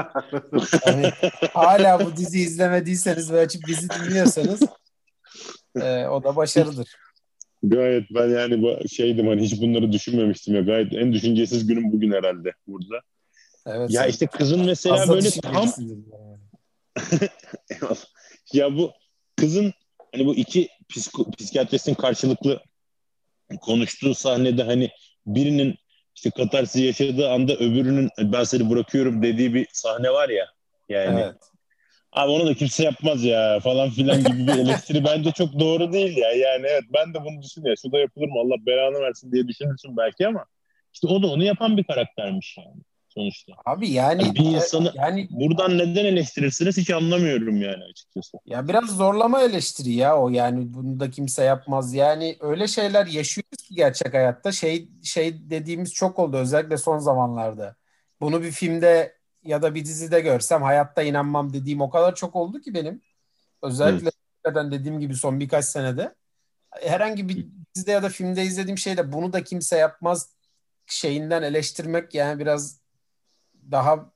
Yani 0.87 1.11
hala 1.53 2.07
bu 2.07 2.17
diziyi 2.17 2.47
izlemediyseniz 2.47 3.33
ve 3.33 3.41
açıp 3.41 3.63
bizi 3.67 3.89
dinliyorsanız 3.91 4.63
e, 5.77 6.07
o 6.07 6.25
da 6.25 6.37
başarıdır. 6.37 6.97
Gayet 7.63 8.05
ben 8.11 8.29
yani 8.29 8.63
bu- 8.63 8.89
şeydim 8.89 9.27
hani 9.29 9.43
hiç 9.43 9.61
bunları 9.61 9.93
düşünmemiştim 9.93 10.55
ya. 10.55 10.61
Gayet 10.61 10.93
en 10.93 11.13
düşüncesiz 11.13 11.67
günüm 11.67 11.93
bugün 11.93 12.13
herhalde 12.13 12.53
burada. 12.67 13.01
Evet. 13.67 13.91
Ya 13.91 14.07
işte 14.07 14.27
kızın 14.27 14.65
mesela 14.65 15.09
böyle 15.09 15.31
tam 15.31 15.69
ya 18.53 18.77
bu 18.77 18.93
kızın 19.37 19.73
hani 20.13 20.27
bu 20.27 20.35
iki 20.35 20.69
psiko, 20.89 21.31
psikiyatristin 21.31 21.95
karşılıklı 21.95 22.61
konuştuğu 23.61 24.15
sahnede 24.15 24.63
hani 24.63 24.91
birinin 25.27 25.75
işte 26.17 26.31
katarsi 26.31 26.83
yaşadığı 26.83 27.31
anda 27.31 27.55
öbürünün 27.55 28.09
ben 28.19 28.45
seni 28.45 28.71
bırakıyorum 28.71 29.23
dediği 29.23 29.55
bir 29.55 29.67
sahne 29.73 30.11
var 30.11 30.29
ya. 30.29 30.47
Yani 30.89 31.21
Evet. 31.21 31.37
Abi 32.13 32.31
onu 32.31 32.47
da 32.47 32.55
kimse 32.55 32.85
yapmaz 32.85 33.25
ya 33.25 33.61
falan 33.61 33.91
filan 33.91 34.25
gibi 34.25 34.47
bir 34.47 34.59
eleştiri 34.59 35.05
bence 35.05 35.31
çok 35.33 35.61
doğru 35.61 35.93
değil 35.93 36.17
ya. 36.17 36.31
Yani 36.33 36.67
evet 36.67 36.85
ben 36.95 37.15
de 37.15 37.25
bunu 37.25 37.43
düşünüyorum. 37.43 37.79
Şu 37.83 37.93
da 37.93 37.99
yapılır 37.99 38.27
mı 38.27 38.35
Allah 38.41 38.67
belanı 38.67 39.01
versin 39.01 39.33
diye 39.33 39.49
düşünürsün 39.49 39.97
belki 39.97 40.27
ama 40.27 40.45
işte 40.95 41.07
o 41.09 41.23
da 41.23 41.27
onu 41.27 41.45
yapan 41.45 41.77
bir 41.77 41.85
karaktermiş 41.85 42.57
yani 42.59 42.83
sonuçta. 43.09 43.53
Abi 43.67 43.91
yani 43.91 44.23
Yani 44.23 44.35
bir 44.35 44.45
insanı- 44.45 44.93
yani 44.97 45.29
Buradan 45.31 45.79
neden 45.79 46.05
eleştirirsiniz 46.05 46.77
hiç 46.77 46.91
anlamıyorum 46.91 47.63
yani 47.63 47.85
açıkçası. 47.85 48.39
ya 48.47 48.69
biraz 48.69 48.97
zorlama 48.97 49.43
eleştiri 49.43 49.93
ya 49.93 50.19
o 50.19 50.29
yani 50.29 50.75
bunu 50.75 51.01
da 51.01 51.11
kimse 51.11 51.45
yapmaz. 51.45 51.95
Yani 51.95 52.37
öyle 52.41 52.69
şeyler 52.69 53.07
yaşıyoruz 53.07 53.63
ki 53.69 53.75
gerçek 53.75 54.15
hayatta 54.15 54.53
şey 54.53 54.89
şey 55.05 55.51
dediğimiz 55.51 55.93
çok 55.95 56.19
oldu 56.19 56.37
özellikle 56.37 56.77
son 56.77 56.99
zamanlarda. 56.99 57.77
Bunu 58.21 58.43
bir 58.43 58.51
filmde 58.51 59.20
ya 59.43 59.63
da 59.63 59.75
bir 59.75 59.85
dizide 59.85 60.21
görsem 60.21 60.63
hayatta 60.63 61.03
inanmam 61.03 61.53
dediğim 61.53 61.81
o 61.81 61.91
kadar 61.91 62.15
çok 62.15 62.37
oldu 62.37 62.61
ki 62.61 62.75
benim. 62.75 63.03
Özellikle 63.63 64.11
hakikaten 64.45 64.71
dediğim 64.73 65.01
gibi 65.01 65.15
son 65.15 65.41
birkaç 65.41 65.65
senede 65.65 66.15
herhangi 66.71 67.29
bir 67.29 67.47
dizide 67.75 67.91
ya 67.91 68.03
da 68.03 68.09
filmde 68.09 68.43
izlediğim 68.43 68.79
şeyde 68.79 69.13
bunu 69.13 69.33
da 69.33 69.45
kimse 69.45 69.77
yapmaz 69.77 70.35
şeyinden 70.87 71.43
eleştirmek 71.43 72.15
yani 72.15 72.41
biraz 72.41 72.81
daha 73.71 74.13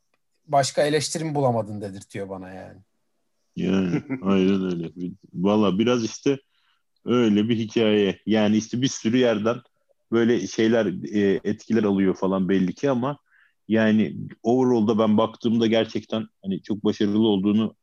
başka 0.47 0.83
eleştirim 0.83 1.35
bulamadın 1.35 1.81
dedirtiyor 1.81 2.29
bana 2.29 2.51
yani. 2.51 2.79
Yani 3.57 4.03
aynen 4.23 4.65
öyle. 4.65 4.91
Valla 5.35 5.79
biraz 5.79 6.05
işte 6.05 6.39
öyle 7.05 7.49
bir 7.49 7.59
hikaye. 7.59 8.21
Yani 8.27 8.57
işte 8.57 8.83
bir 8.83 8.89
sürü 8.89 9.17
yerden 9.17 9.57
böyle 10.13 10.47
şeyler 10.47 10.87
e, 11.15 11.41
etkiler 11.45 11.85
alıyor 11.85 12.15
falan 12.15 12.49
belli 12.49 12.75
ki 12.75 12.91
ama 12.91 13.19
yani 13.69 14.17
overall'da 14.43 14.99
ben 14.99 15.19
baktığımda 15.19 15.67
gerçekten 15.67 16.27
hani 16.43 16.63
çok 16.63 16.85
başarılı 16.85 17.27
olduğunu 17.27 17.77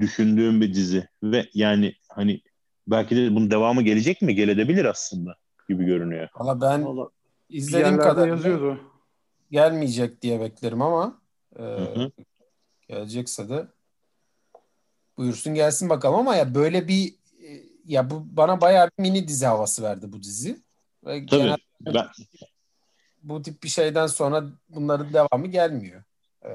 düşündüğüm 0.00 0.60
bir 0.60 0.74
dizi 0.74 1.08
ve 1.22 1.48
yani 1.54 1.94
hani 2.08 2.40
belki 2.86 3.16
de 3.16 3.34
bunun 3.34 3.50
devamı 3.50 3.82
gelecek 3.82 4.22
mi? 4.22 4.34
Gelebilir 4.34 4.84
aslında 4.84 5.36
gibi 5.68 5.84
görünüyor. 5.84 6.28
Valla 6.36 6.60
ben 6.60 6.84
Valla 6.84 7.10
bir 7.50 7.56
izlediğim 7.56 7.98
kadarıyla 7.98 8.36
yazıyordu. 8.36 8.80
gelmeyecek 9.50 10.22
diye 10.22 10.40
beklerim 10.40 10.82
ama 10.82 11.22
e, 11.58 11.62
hı. 11.62 12.10
gelecekse 12.88 13.48
de 13.48 13.66
buyursun 15.16 15.54
gelsin 15.54 15.90
bakalım 15.90 16.18
ama 16.18 16.36
ya 16.36 16.54
böyle 16.54 16.88
bir 16.88 17.14
e, 17.42 17.62
ya 17.86 18.10
bu 18.10 18.36
bana 18.36 18.60
bayağı 18.60 18.90
bir 18.98 19.02
mini 19.02 19.28
dizi 19.28 19.46
havası 19.46 19.82
verdi 19.82 20.12
bu 20.12 20.22
dizi. 20.22 20.64
Ve 21.04 21.26
Tabii. 21.26 21.42
genel 21.42 21.56
Ben, 21.80 22.06
bu 23.24 23.42
tip 23.42 23.62
bir 23.62 23.68
şeyden 23.68 24.06
sonra 24.06 24.44
bunların 24.68 25.12
devamı 25.12 25.46
gelmiyor. 25.46 26.02
E, 26.44 26.50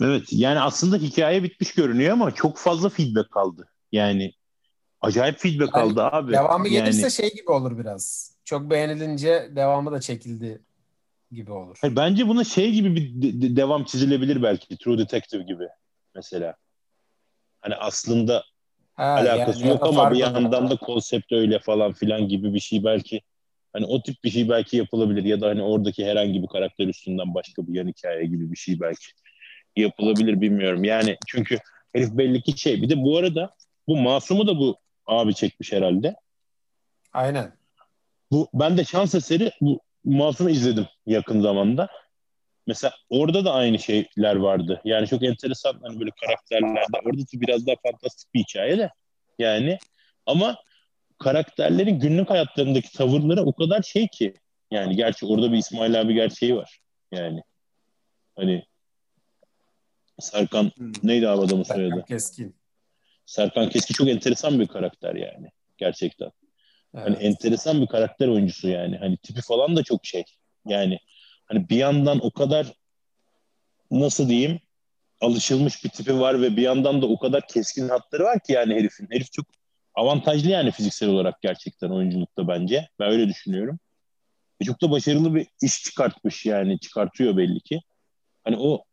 evet 0.00 0.22
yani 0.30 0.60
aslında 0.60 0.96
hikaye 0.96 1.42
bitmiş 1.42 1.74
görünüyor 1.74 2.12
ama 2.12 2.34
çok 2.34 2.58
fazla 2.58 2.88
feedback 2.88 3.30
kaldı. 3.30 3.68
Yani 3.92 4.32
acayip 5.00 5.38
feedback 5.38 5.76
Yani 5.76 5.90
aldı 5.90 6.02
abi. 6.02 6.32
devamı 6.32 6.68
yani, 6.68 6.90
gelirse 6.90 7.10
şey 7.10 7.34
gibi 7.34 7.50
olur 7.50 7.78
biraz. 7.78 8.34
Çok 8.44 8.70
beğenilince 8.70 9.50
devamı 9.56 9.92
da 9.92 10.00
çekildi 10.00 10.62
gibi 11.32 11.52
olur. 11.52 11.78
Hayır, 11.80 11.96
bence 11.96 12.28
buna 12.28 12.44
şey 12.44 12.72
gibi 12.72 12.96
bir 12.96 13.22
de- 13.22 13.42
de- 13.42 13.56
devam 13.56 13.84
çizilebilir 13.84 14.42
belki. 14.42 14.78
True 14.78 14.98
Detective 14.98 15.42
gibi 15.42 15.68
mesela. 16.14 16.54
Hani 17.60 17.74
aslında 17.74 18.44
Ha, 18.94 19.04
alakası 19.04 19.58
yani 19.58 19.68
ya 19.68 19.74
yok 19.74 19.82
ama 19.82 20.10
bir 20.10 20.16
yandan 20.16 20.70
da 20.70 20.76
konsept 20.76 21.32
öyle 21.32 21.58
falan 21.58 21.92
filan 21.92 22.28
gibi 22.28 22.54
bir 22.54 22.60
şey 22.60 22.84
belki 22.84 23.22
hani 23.74 23.86
o 23.86 24.02
tip 24.02 24.24
bir 24.24 24.30
şey 24.30 24.48
belki 24.48 24.76
yapılabilir 24.76 25.24
ya 25.24 25.40
da 25.40 25.48
hani 25.48 25.62
oradaki 25.62 26.06
herhangi 26.06 26.42
bir 26.42 26.48
karakter 26.48 26.86
üstünden 26.86 27.34
başka 27.34 27.66
bir 27.66 27.74
yan 27.74 27.88
hikaye 27.88 28.26
gibi 28.26 28.52
bir 28.52 28.56
şey 28.56 28.80
belki 28.80 29.06
yapılabilir 29.76 30.40
bilmiyorum. 30.40 30.84
Yani 30.84 31.16
çünkü 31.26 31.58
herif 31.92 32.10
belli 32.10 32.42
ki 32.42 32.60
şey 32.60 32.82
bir 32.82 32.88
de 32.88 33.02
bu 33.02 33.18
arada 33.18 33.54
bu 33.88 33.96
Masum'u 33.96 34.46
da 34.46 34.58
bu 34.58 34.78
abi 35.06 35.34
çekmiş 35.34 35.72
herhalde. 35.72 36.14
Aynen. 37.12 37.52
Bu 38.30 38.48
ben 38.54 38.76
de 38.76 38.84
şans 38.84 39.14
eseri 39.14 39.50
bu 39.60 39.80
Masum'u 40.04 40.50
izledim 40.50 40.86
yakın 41.06 41.40
zamanda. 41.40 41.88
Mesela 42.66 42.94
orada 43.10 43.44
da 43.44 43.52
aynı 43.52 43.78
şeyler 43.78 44.36
vardı. 44.36 44.80
Yani 44.84 45.06
çok 45.06 45.22
enteresan 45.22 45.80
hani 45.82 46.00
böyle 46.00 46.10
karakterlerde. 46.10 46.98
Orada 47.04 47.20
da 47.20 47.40
biraz 47.40 47.66
daha 47.66 47.76
fantastik 47.82 48.34
bir 48.34 48.40
hikaye 48.40 48.78
de. 48.78 48.90
Yani 49.38 49.78
ama 50.26 50.56
karakterlerin 51.18 51.98
günlük 51.98 52.30
hayatlarındaki 52.30 52.92
tavırları 52.92 53.42
o 53.42 53.52
kadar 53.52 53.82
şey 53.82 54.08
ki. 54.08 54.34
Yani 54.70 54.96
gerçi 54.96 55.26
orada 55.26 55.52
bir 55.52 55.56
İsmail 55.58 56.00
abi 56.00 56.14
gerçeği 56.14 56.56
var. 56.56 56.78
Yani 57.12 57.42
hani 58.36 58.64
Serkan 60.20 60.70
Hmm. 60.76 60.92
neydi 61.02 61.28
abi 61.28 61.40
adamın 61.46 61.62
Serkan 61.62 61.90
soyadı? 61.90 62.04
Keskin. 62.08 62.54
Serkan 63.26 63.68
Keski 63.68 63.94
çok 63.94 64.08
enteresan 64.08 64.60
bir 64.60 64.66
karakter 64.66 65.14
yani. 65.14 65.48
Gerçekten. 65.78 66.30
Hani 66.94 67.16
Evet. 67.16 67.24
enteresan 67.24 67.82
bir 67.82 67.86
karakter 67.86 68.28
oyuncusu 68.28 68.68
yani. 68.68 68.96
Hani 68.96 69.16
tipi 69.16 69.40
falan 69.42 69.76
da 69.76 69.82
çok 69.82 70.06
şey. 70.06 70.24
Yani 70.66 70.98
hani 71.46 71.68
bir 71.68 71.76
yandan 71.76 72.24
o 72.24 72.30
kadar 72.30 72.72
nasıl 73.90 74.28
diyeyim 74.28 74.60
alışılmış 75.20 75.84
bir 75.84 75.90
tipi 75.90 76.20
var 76.20 76.42
ve 76.42 76.56
bir 76.56 76.62
yandan 76.62 77.02
da 77.02 77.06
o 77.06 77.18
kadar 77.18 77.48
keskin 77.48 77.88
hatları 77.88 78.22
var 78.24 78.40
ki 78.40 78.52
yani 78.52 78.74
herifin. 78.74 79.08
Herif 79.10 79.32
çok 79.32 79.46
avantajlı 79.94 80.50
yani 80.50 80.70
fiziksel 80.70 81.08
olarak 81.08 81.42
gerçekten 81.42 81.88
oyunculukta 81.88 82.48
bence. 82.48 82.88
Ben 83.00 83.10
öyle 83.10 83.28
düşünüyorum. 83.28 83.78
Ve 84.60 84.64
çok 84.64 84.82
da 84.82 84.90
başarılı 84.90 85.34
bir 85.34 85.46
iş 85.62 85.82
çıkartmış 85.82 86.46
yani 86.46 86.80
çıkartıyor 86.80 87.36
belli 87.36 87.60
ki. 87.60 87.80
Hani 88.44 88.56
o 88.58 88.84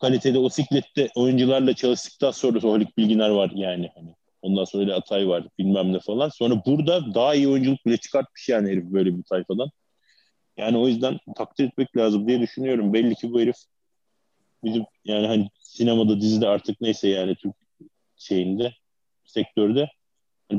kalitede 0.00 0.38
o 0.38 0.48
siklette 0.48 1.08
oyuncularla 1.14 1.74
çalıştıktan 1.74 2.30
sonra 2.30 2.62
Haluk 2.62 2.98
Bilginer 2.98 3.30
var 3.30 3.50
yani 3.54 3.90
hani. 3.94 4.14
Ondan 4.42 4.64
sonra 4.64 4.82
öyle 4.82 4.94
Atay 4.94 5.28
var 5.28 5.48
bilmem 5.58 5.92
ne 5.92 6.00
falan. 6.00 6.28
Sonra 6.28 6.62
burada 6.66 7.14
daha 7.14 7.34
iyi 7.34 7.48
oyunculuk 7.48 7.86
bile 7.86 7.96
çıkartmış 7.96 8.48
yani 8.48 8.70
herif 8.70 8.84
böyle 8.84 9.16
bir 9.16 9.22
tayfadan. 9.22 9.70
Yani 10.56 10.78
o 10.78 10.88
yüzden 10.88 11.18
takdir 11.36 11.64
etmek 11.64 11.96
lazım 11.96 12.28
diye 12.28 12.40
düşünüyorum. 12.40 12.92
Belli 12.92 13.14
ki 13.14 13.32
bu 13.32 13.40
herif 13.40 13.56
bizim 14.64 14.84
yani 15.04 15.26
hani 15.26 15.48
sinemada 15.60 16.20
dizide 16.20 16.48
artık 16.48 16.80
neyse 16.80 17.08
yani 17.08 17.34
Türk 17.34 17.54
şeyinde 18.16 18.72
sektörde 19.24 19.90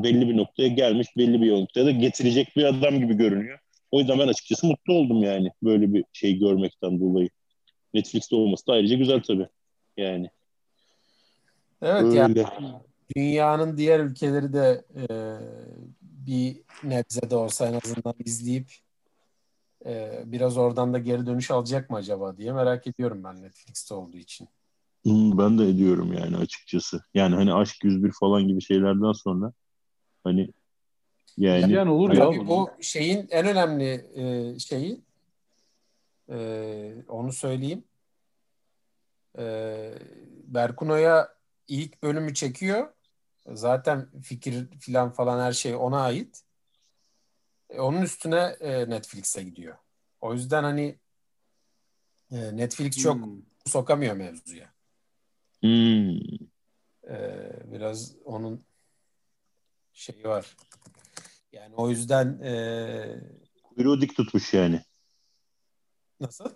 belli 0.03 0.29
bir 0.29 0.37
noktaya 0.37 0.67
gelmiş 0.67 1.07
belli 1.17 1.41
bir 1.41 1.51
noktaya 1.51 1.85
da 1.85 1.91
getirecek 1.91 2.53
bir 2.55 2.63
adam 2.63 2.99
gibi 2.99 3.13
görünüyor. 3.13 3.59
O 3.91 3.99
yüzden 3.99 4.19
ben 4.19 4.27
açıkçası 4.27 4.67
mutlu 4.67 4.93
oldum 4.93 5.23
yani 5.23 5.51
böyle 5.63 5.93
bir 5.93 6.05
şey 6.13 6.39
görmekten 6.39 6.99
dolayı. 6.99 7.29
Netflix'te 7.93 8.35
olması 8.35 8.67
da 8.67 8.73
ayrıca 8.73 8.95
güzel 8.95 9.21
tabii. 9.21 9.47
Yani. 9.97 10.29
Evet 11.81 12.13
yani 12.13 12.29
Öyle. 12.29 12.45
dünyanın 13.15 13.77
diğer 13.77 13.99
ülkeleri 13.99 14.53
de 14.53 14.85
e, 14.95 15.03
bir 16.01 16.61
nebze 16.83 17.29
de 17.29 17.35
olsa 17.35 17.67
en 17.67 17.73
azından 17.73 18.13
izleyip 18.25 18.71
e, 19.85 20.23
biraz 20.25 20.57
oradan 20.57 20.93
da 20.93 20.99
geri 20.99 21.25
dönüş 21.25 21.51
alacak 21.51 21.89
mı 21.89 21.97
acaba 21.97 22.37
diye 22.37 22.53
merak 22.53 22.87
ediyorum 22.87 23.23
ben 23.23 23.41
Netflix'te 23.41 23.93
olduğu 23.93 24.17
için. 24.17 24.47
Hmm, 25.03 25.37
Ben 25.37 25.59
de 25.59 25.69
ediyorum 25.69 26.13
yani 26.13 26.37
açıkçası. 26.37 27.01
Yani 27.13 27.35
hani 27.35 27.53
Aşk 27.53 27.83
101 27.83 28.11
falan 28.19 28.47
gibi 28.47 28.61
şeylerden 28.61 29.11
sonra 29.11 29.53
hani 30.25 30.49
yani 31.37 31.73
Yani 31.73 31.89
olur 31.89 32.11
ya. 32.13 32.19
Tabii 32.19 32.47
bu 32.47 32.71
şeyin 32.81 33.27
en 33.29 33.47
önemli 33.47 34.05
e, 34.15 34.59
şeyi 34.59 35.01
e, 36.29 36.37
onu 37.07 37.33
söyleyeyim. 37.33 37.83
E, 39.37 39.43
Berkuno'ya 40.47 41.35
ilk 41.67 42.03
bölümü 42.03 42.33
çekiyor. 42.33 42.93
Zaten 43.53 44.07
fikir 44.21 44.67
filan 44.79 45.11
falan 45.11 45.39
her 45.43 45.51
şey 45.53 45.75
ona 45.75 46.01
ait. 46.01 46.41
E, 47.69 47.79
onun 47.79 48.01
üstüne 48.01 48.55
e, 48.59 48.89
Netflix'e 48.89 49.43
gidiyor. 49.43 49.77
O 50.21 50.33
yüzden 50.33 50.63
hani 50.63 50.95
e, 52.31 52.57
Netflix 52.57 52.97
çok 52.97 53.15
Hmm. 53.15 53.41
sokamıyor 53.65 54.15
mevzuya. 54.15 54.73
hmm, 55.61 56.19
E, 57.09 57.49
biraz 57.71 58.15
onun 58.25 58.65
şeyi 59.95 60.23
var. 60.23 60.55
Yani 61.51 61.75
o 61.75 61.89
yüzden 61.89 62.39
e, 62.43 62.53
kuyruğu 63.63 64.01
dik 64.01 64.15
tutmuş 64.15 64.53
yani. 64.53 64.81
nasıl? 66.19 66.49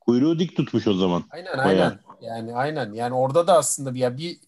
Kuyruğu 0.00 0.38
dik 0.38 0.56
tutmuş 0.56 0.86
o 0.86 0.94
zaman. 0.94 1.24
Aynen 1.30 1.58
Bayağı. 1.58 1.66
aynen. 1.66 2.00
Yani 2.20 2.54
aynen. 2.54 2.92
Yani 2.92 3.14
orada 3.14 3.46
da 3.46 3.58
aslında 3.58 3.94
bir 3.94 4.00
ya 4.00 4.16
bir 4.16 4.38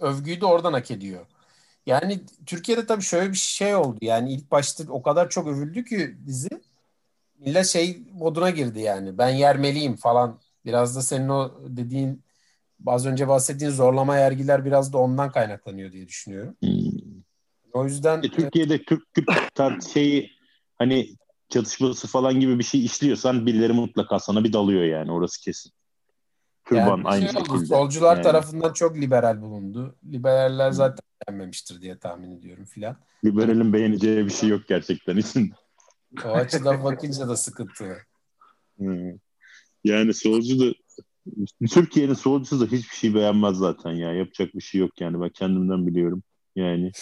övgüyü 0.00 0.40
de 0.40 0.46
oradan 0.46 0.72
hak 0.72 0.90
ediyor. 0.90 1.26
Yani 1.86 2.20
Türkiye'de 2.46 2.86
tabii 2.86 3.02
şöyle 3.02 3.32
bir 3.32 3.36
şey 3.36 3.74
oldu. 3.74 3.98
Yani 4.02 4.32
ilk 4.32 4.50
başta 4.50 4.84
o 4.88 5.02
kadar 5.02 5.30
çok 5.30 5.46
övüldü 5.46 5.84
ki 5.84 6.16
dizi. 6.26 6.48
Millet 7.38 7.66
şey 7.66 8.02
moduna 8.12 8.50
girdi 8.50 8.80
yani. 8.80 9.18
Ben 9.18 9.28
yermeliyim 9.28 9.96
falan. 9.96 10.40
Biraz 10.64 10.96
da 10.96 11.02
senin 11.02 11.28
o 11.28 11.52
dediğin 11.66 12.24
az 12.86 13.06
önce 13.06 13.28
bahsettiğin 13.28 13.70
zorlama 13.72 14.16
yergiler 14.16 14.64
biraz 14.64 14.92
da 14.92 14.98
ondan 14.98 15.32
kaynaklanıyor 15.32 15.92
diye 15.92 16.08
düşünüyorum. 16.08 16.56
Hmm. 16.60 16.93
O 17.74 17.84
yüzden 17.84 18.22
E, 18.22 18.30
Türkiye'de 18.30 18.84
Türk 18.84 19.14
Kürt 19.14 19.92
şeyi 19.92 20.30
hani 20.78 21.08
çatışması 21.48 22.08
falan 22.08 22.40
gibi 22.40 22.58
bir 22.58 22.64
şey 22.64 22.84
işliyorsan 22.84 23.46
birileri 23.46 23.72
mutlaka 23.72 24.18
sana 24.18 24.44
bir 24.44 24.52
dalıyor 24.52 24.82
yani 24.82 25.12
orası 25.12 25.40
kesin. 25.40 25.72
Türban 26.64 26.96
yani 26.96 27.08
aynı 27.08 27.22
şey 27.22 27.32
şekilde. 27.32 27.66
solcular 27.66 28.16
Yani. 28.16 28.22
tarafından 28.22 28.72
çok 28.72 28.96
liberal 28.96 29.42
bulundu. 29.42 29.96
Liberaller 30.12 30.70
zaten 30.70 31.02
beğenmemiştir 31.28 31.80
diye 31.80 31.98
tahmin 31.98 32.30
ediyorum 32.30 32.64
filan. 32.64 32.96
Liberalin 33.24 33.72
beğeneceği 33.72 34.24
bir 34.24 34.30
şey 34.30 34.48
yok 34.48 34.62
gerçekten 34.68 35.16
içinde. 35.16 35.54
O 36.24 36.28
açıdan 36.28 36.84
bakınca 36.84 37.28
da 37.28 37.36
sıkıntı. 37.36 37.96
Hmm. 38.76 39.12
Yani 39.84 40.14
solcu 40.14 40.60
da 40.60 40.74
Türkiye'nin 41.70 42.14
solcusu 42.14 42.60
da 42.60 42.64
hiçbir 42.64 42.96
şey 42.96 43.14
beğenmez 43.14 43.56
zaten 43.56 43.90
ya. 43.90 44.12
Yapacak 44.12 44.54
bir 44.54 44.60
şey 44.60 44.80
yok 44.80 45.00
yani. 45.00 45.20
Ben 45.20 45.28
kendimden 45.28 45.86
biliyorum. 45.86 46.22
Yani 46.56 46.92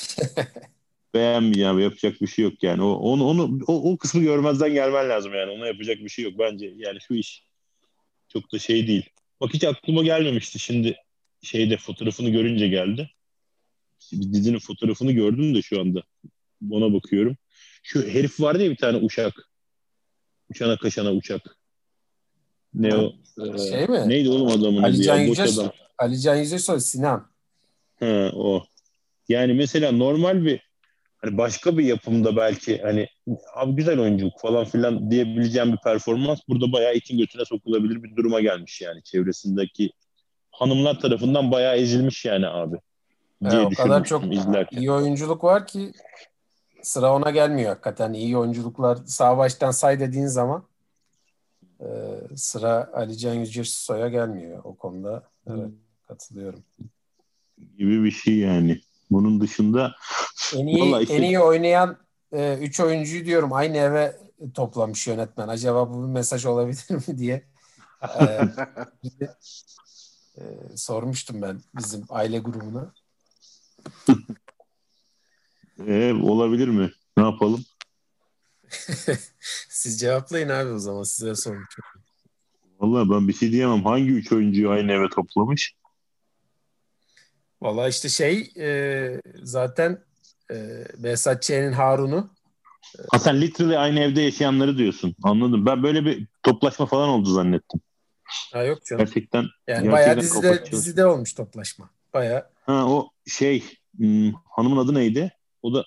beğenmeyeceğim. 1.14 1.78
Yapacak 1.78 2.20
bir 2.20 2.26
şey 2.26 2.44
yok 2.44 2.62
yani. 2.62 2.82
O, 2.82 2.90
onu, 2.90 3.24
onu, 3.24 3.60
o, 3.66 3.92
o 3.92 3.96
kısmı 3.96 4.22
görmezden 4.22 4.72
gelmen 4.72 5.08
lazım 5.08 5.34
yani. 5.34 5.50
Ona 5.50 5.66
yapacak 5.66 5.98
bir 5.98 6.08
şey 6.08 6.24
yok 6.24 6.34
bence. 6.38 6.74
Yani 6.76 6.98
şu 7.00 7.14
iş 7.14 7.44
çok 8.28 8.52
da 8.52 8.58
şey 8.58 8.86
değil. 8.86 9.10
Bak 9.40 9.54
hiç 9.54 9.64
aklıma 9.64 10.02
gelmemişti. 10.02 10.58
Şimdi 10.58 10.96
şeyde 11.42 11.76
fotoğrafını 11.76 12.30
görünce 12.30 12.68
geldi. 12.68 13.10
Bir 14.12 14.32
dizinin 14.32 14.58
fotoğrafını 14.58 15.12
gördüm 15.12 15.54
de 15.54 15.62
şu 15.62 15.80
anda. 15.80 16.02
Ona 16.70 16.94
bakıyorum. 16.94 17.36
Şu 17.82 18.08
herif 18.08 18.40
vardı 18.40 18.62
ya 18.62 18.70
bir 18.70 18.76
tane 18.76 18.96
uçak. 18.96 19.48
Uçana 20.50 20.76
kaşana 20.76 21.12
uçak. 21.12 21.56
Ne 22.74 22.96
o? 22.96 23.12
Şey 23.70 23.86
mi? 23.86 24.08
Neydi 24.08 24.28
oğlum 24.28 24.48
adamın 24.48 24.82
Ali 24.82 25.02
Can 25.02 25.18
ya? 25.18 25.28
Boş 25.28 25.38
Yüce, 25.38 25.60
adam. 25.60 25.72
Ali 25.98 26.20
Can 26.20 26.36
Yücesoy, 26.36 26.80
Sinan. 26.80 27.30
Ha, 28.00 28.30
o. 28.34 28.64
Yani 29.32 29.54
mesela 29.54 29.92
normal 29.92 30.44
bir 30.44 30.60
hani 31.16 31.38
başka 31.38 31.78
bir 31.78 31.84
yapımda 31.84 32.36
belki 32.36 32.82
hani 32.82 33.08
abi 33.54 33.72
güzel 33.72 34.00
oyunculuk 34.00 34.40
falan 34.40 34.64
filan 34.64 35.10
diyebileceğim 35.10 35.72
bir 35.72 35.78
performans 35.84 36.40
burada 36.48 36.72
bayağı 36.72 36.94
itin 36.94 37.18
götüne 37.18 37.44
sokulabilir 37.44 38.02
bir 38.02 38.16
duruma 38.16 38.40
gelmiş 38.40 38.80
yani 38.80 39.02
çevresindeki 39.02 39.90
hanımlar 40.50 41.00
tarafından 41.00 41.50
bayağı 41.50 41.76
ezilmiş 41.76 42.24
yani 42.24 42.46
abi. 42.46 42.76
Diye 43.50 43.60
o 43.60 43.70
kadar 43.70 44.04
çok 44.04 44.34
izlerken. 44.34 44.78
iyi 44.78 44.92
oyunculuk 44.92 45.44
var 45.44 45.66
ki 45.66 45.92
sıra 46.82 47.14
ona 47.14 47.30
gelmiyor 47.30 47.68
hakikaten. 47.68 48.12
iyi 48.12 48.36
oyunculuklar 48.36 48.98
sağ 49.06 49.38
baştan 49.38 49.70
say 49.70 50.00
dediğin 50.00 50.26
zaman 50.26 50.64
e, 51.80 51.86
sıra 52.36 52.90
Ali 52.94 53.18
Can 53.18 53.34
Yücesoy'a 53.34 54.08
gelmiyor 54.08 54.60
o 54.64 54.74
konuda. 54.74 55.22
Evet 55.46 55.70
katılıyorum. 56.08 56.64
gibi 57.78 58.04
bir 58.04 58.10
şey 58.10 58.38
yani. 58.38 58.80
Bunun 59.12 59.40
dışında 59.40 59.94
En 60.54 60.66
iyi, 60.66 61.02
işte- 61.02 61.14
en 61.14 61.22
iyi 61.22 61.40
oynayan 61.40 61.98
e, 62.32 62.58
üç 62.60 62.80
oyuncuyu 62.80 63.24
diyorum 63.24 63.52
aynı 63.52 63.76
eve 63.76 64.16
toplamış 64.54 65.06
yönetmen. 65.06 65.48
Acaba 65.48 65.90
bu 65.94 66.02
bir 66.02 66.12
mesaj 66.12 66.46
olabilir 66.46 66.84
mi 67.08 67.18
diye 67.18 67.44
e, 68.20 68.24
e, 70.38 70.42
sormuştum 70.76 71.42
ben 71.42 71.60
bizim 71.74 72.04
aile 72.08 72.38
grubuna. 72.38 72.94
e, 75.86 76.12
olabilir 76.12 76.68
mi? 76.68 76.92
Ne 77.16 77.22
yapalım? 77.24 77.64
Siz 79.68 80.00
cevaplayın 80.00 80.48
abi 80.48 80.70
o 80.70 80.78
zaman 80.78 81.02
size 81.02 81.34
sormuşum. 81.34 81.84
Vallahi 82.80 83.10
ben 83.10 83.28
bir 83.28 83.32
şey 83.32 83.52
diyemem. 83.52 83.84
Hangi 83.84 84.10
üç 84.10 84.32
oyuncuyu 84.32 84.70
aynı 84.70 84.92
eve 84.92 85.08
toplamış? 85.08 85.74
Valla 87.62 87.88
işte 87.88 88.08
şey 88.08 88.52
e, 88.58 89.20
zaten 89.42 89.98
e, 90.50 90.84
Behzat 90.98 91.42
Ç'nin 91.42 91.72
Harun'u 91.72 92.30
Ha 93.10 93.18
sen 93.18 93.40
literally 93.40 93.78
aynı 93.78 94.00
evde 94.00 94.20
yaşayanları 94.20 94.78
diyorsun. 94.78 95.16
Anladım. 95.22 95.66
Ben 95.66 95.82
böyle 95.82 96.04
bir 96.04 96.26
toplaşma 96.42 96.86
falan 96.86 97.08
oldu 97.08 97.30
zannettim. 97.30 97.80
ha 98.52 98.62
yok 98.62 98.86
canım. 98.86 99.04
Gerçekten 99.04 99.42
Yani 99.42 99.48
gerçekten 99.68 99.92
bayağı 99.92 100.20
dizide, 100.20 100.64
dizide 100.72 101.06
olmuş 101.06 101.32
toplaşma. 101.34 101.90
Bayağı. 102.14 102.46
Ha 102.66 102.86
o 102.86 103.10
şey 103.26 103.64
hmm, 103.96 104.32
hanımın 104.32 104.76
adı 104.76 104.94
neydi? 104.94 105.32
O 105.62 105.74
da 105.74 105.84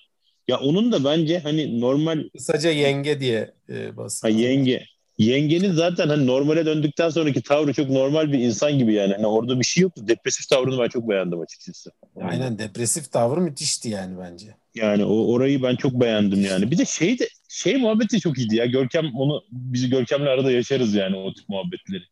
ya 0.48 0.58
onun 0.58 0.92
da 0.92 1.04
bence 1.04 1.38
hani 1.38 1.80
normal 1.80 2.28
Kısaca 2.36 2.70
yenge 2.70 3.20
diye 3.20 3.54
e, 3.68 3.86
ha, 3.86 3.96
bahsediyor. 3.96 4.38
yenge 4.38 4.86
yengenin 5.18 5.72
zaten 5.72 6.08
hani 6.08 6.26
normale 6.26 6.66
döndükten 6.66 7.08
sonraki 7.08 7.42
tavrı 7.42 7.72
çok 7.72 7.90
normal 7.90 8.32
bir 8.32 8.38
insan 8.38 8.78
gibi 8.78 8.94
yani. 8.94 9.14
Hani 9.14 9.26
orada 9.26 9.60
bir 9.60 9.64
şey 9.64 9.82
yoktu. 9.82 10.08
Depresif 10.08 10.48
tavrını 10.48 10.82
ben 10.82 10.88
çok 10.88 11.08
beğendim 11.08 11.40
açıkçası. 11.40 11.90
Aynen 12.20 12.58
depresif 12.58 13.12
tavır 13.12 13.38
müthişti 13.38 13.88
yani 13.88 14.18
bence. 14.18 14.54
Yani 14.74 15.04
o 15.04 15.32
orayı 15.32 15.62
ben 15.62 15.76
çok 15.76 15.92
beğendim 15.92 16.44
yani. 16.44 16.70
Bir 16.70 16.78
de 16.78 16.84
şey 16.84 17.18
de 17.18 17.28
şey 17.48 17.76
muhabbeti 17.76 18.20
çok 18.20 18.38
iyiydi 18.38 18.56
ya. 18.56 18.66
Görkem 18.66 19.14
onu 19.14 19.42
biz 19.50 19.90
Görkem'le 19.90 20.26
arada 20.26 20.52
yaşarız 20.52 20.94
yani 20.94 21.16
o 21.16 21.34
tip 21.34 21.48
muhabbetleri. 21.48 22.04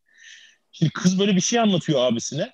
Şimdi 0.73 0.93
kız 0.93 1.19
böyle 1.19 1.37
bir 1.37 1.41
şey 1.41 1.59
anlatıyor 1.59 2.01
abisine. 2.01 2.53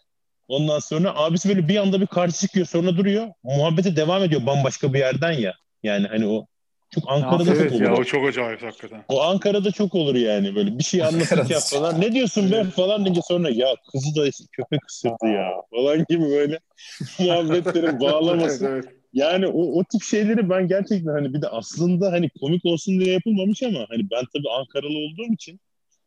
Ondan 0.48 0.78
sonra 0.78 1.16
abisi 1.16 1.48
böyle 1.48 1.68
bir 1.68 1.76
anda 1.76 2.00
bir 2.00 2.06
karşı 2.06 2.40
çıkıyor 2.40 2.66
sonra 2.66 2.96
duruyor. 2.96 3.28
Muhabbete 3.42 3.96
devam 3.96 4.22
ediyor 4.22 4.46
bambaşka 4.46 4.92
bir 4.94 4.98
yerden 4.98 5.32
ya. 5.32 5.54
Yani 5.82 6.06
hani 6.06 6.26
o 6.26 6.46
çok 6.90 7.04
Ankara'da 7.06 7.44
çok 7.44 7.56
evet 7.56 7.72
olur. 7.72 7.80
ya 7.80 7.94
o. 7.94 8.04
çok 8.04 8.28
acayip 8.28 8.62
hakikaten. 8.62 9.04
O 9.08 9.22
Ankara'da 9.22 9.70
çok 9.70 9.94
olur 9.94 10.14
yani 10.14 10.54
böyle 10.54 10.78
bir 10.78 10.84
şey 10.84 11.02
anlatırken 11.02 11.36
Ankara'da. 11.38 11.60
falan. 11.60 12.00
Ne 12.00 12.12
diyorsun 12.12 12.52
be 12.52 12.64
falan 12.64 13.04
deyince 13.04 13.20
sonra 13.28 13.50
ya 13.50 13.66
kızı 13.92 14.16
da 14.16 14.30
köpek 14.52 14.80
ısırdı 14.90 15.26
ya 15.26 15.50
falan 15.74 16.04
gibi 16.08 16.22
böyle 16.24 16.58
muhabbetlerin 17.18 18.00
bağlaması. 18.00 18.66
Evet, 18.66 18.84
evet. 18.84 18.94
Yani 19.12 19.46
o, 19.46 19.78
o 19.78 19.84
tip 19.84 20.02
şeyleri 20.02 20.50
ben 20.50 20.68
gerçekten 20.68 21.12
hani 21.12 21.34
bir 21.34 21.42
de 21.42 21.48
aslında 21.48 22.12
hani 22.12 22.30
komik 22.40 22.64
olsun 22.64 23.00
diye 23.00 23.12
yapılmamış 23.12 23.62
ama 23.62 23.78
hani 23.88 24.02
ben 24.10 24.24
tabii 24.34 24.50
Ankaralı 24.58 24.98
olduğum 24.98 25.34
için 25.34 25.60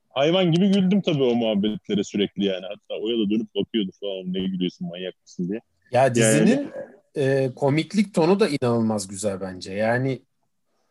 hayvan 0.09 0.51
gibi 0.51 0.67
güldüm 0.71 1.01
tabii 1.01 1.23
o 1.23 1.35
muhabbetlere 1.35 2.03
sürekli 2.03 2.45
yani. 2.45 2.65
Hatta 2.65 3.01
Oya 3.01 3.17
da 3.17 3.29
dönüp 3.29 3.55
bakıyordu 3.55 3.91
falan 3.99 4.33
ne 4.33 4.39
gülüyorsun 4.39 4.87
manyak 4.87 5.21
mısın 5.21 5.49
diye. 5.49 5.59
Ya 5.91 6.15
dizinin 6.15 6.71
e, 7.17 7.51
komiklik 7.55 8.13
tonu 8.13 8.39
da 8.39 8.47
inanılmaz 8.47 9.07
güzel 9.07 9.41
bence. 9.41 9.73
Yani 9.73 10.21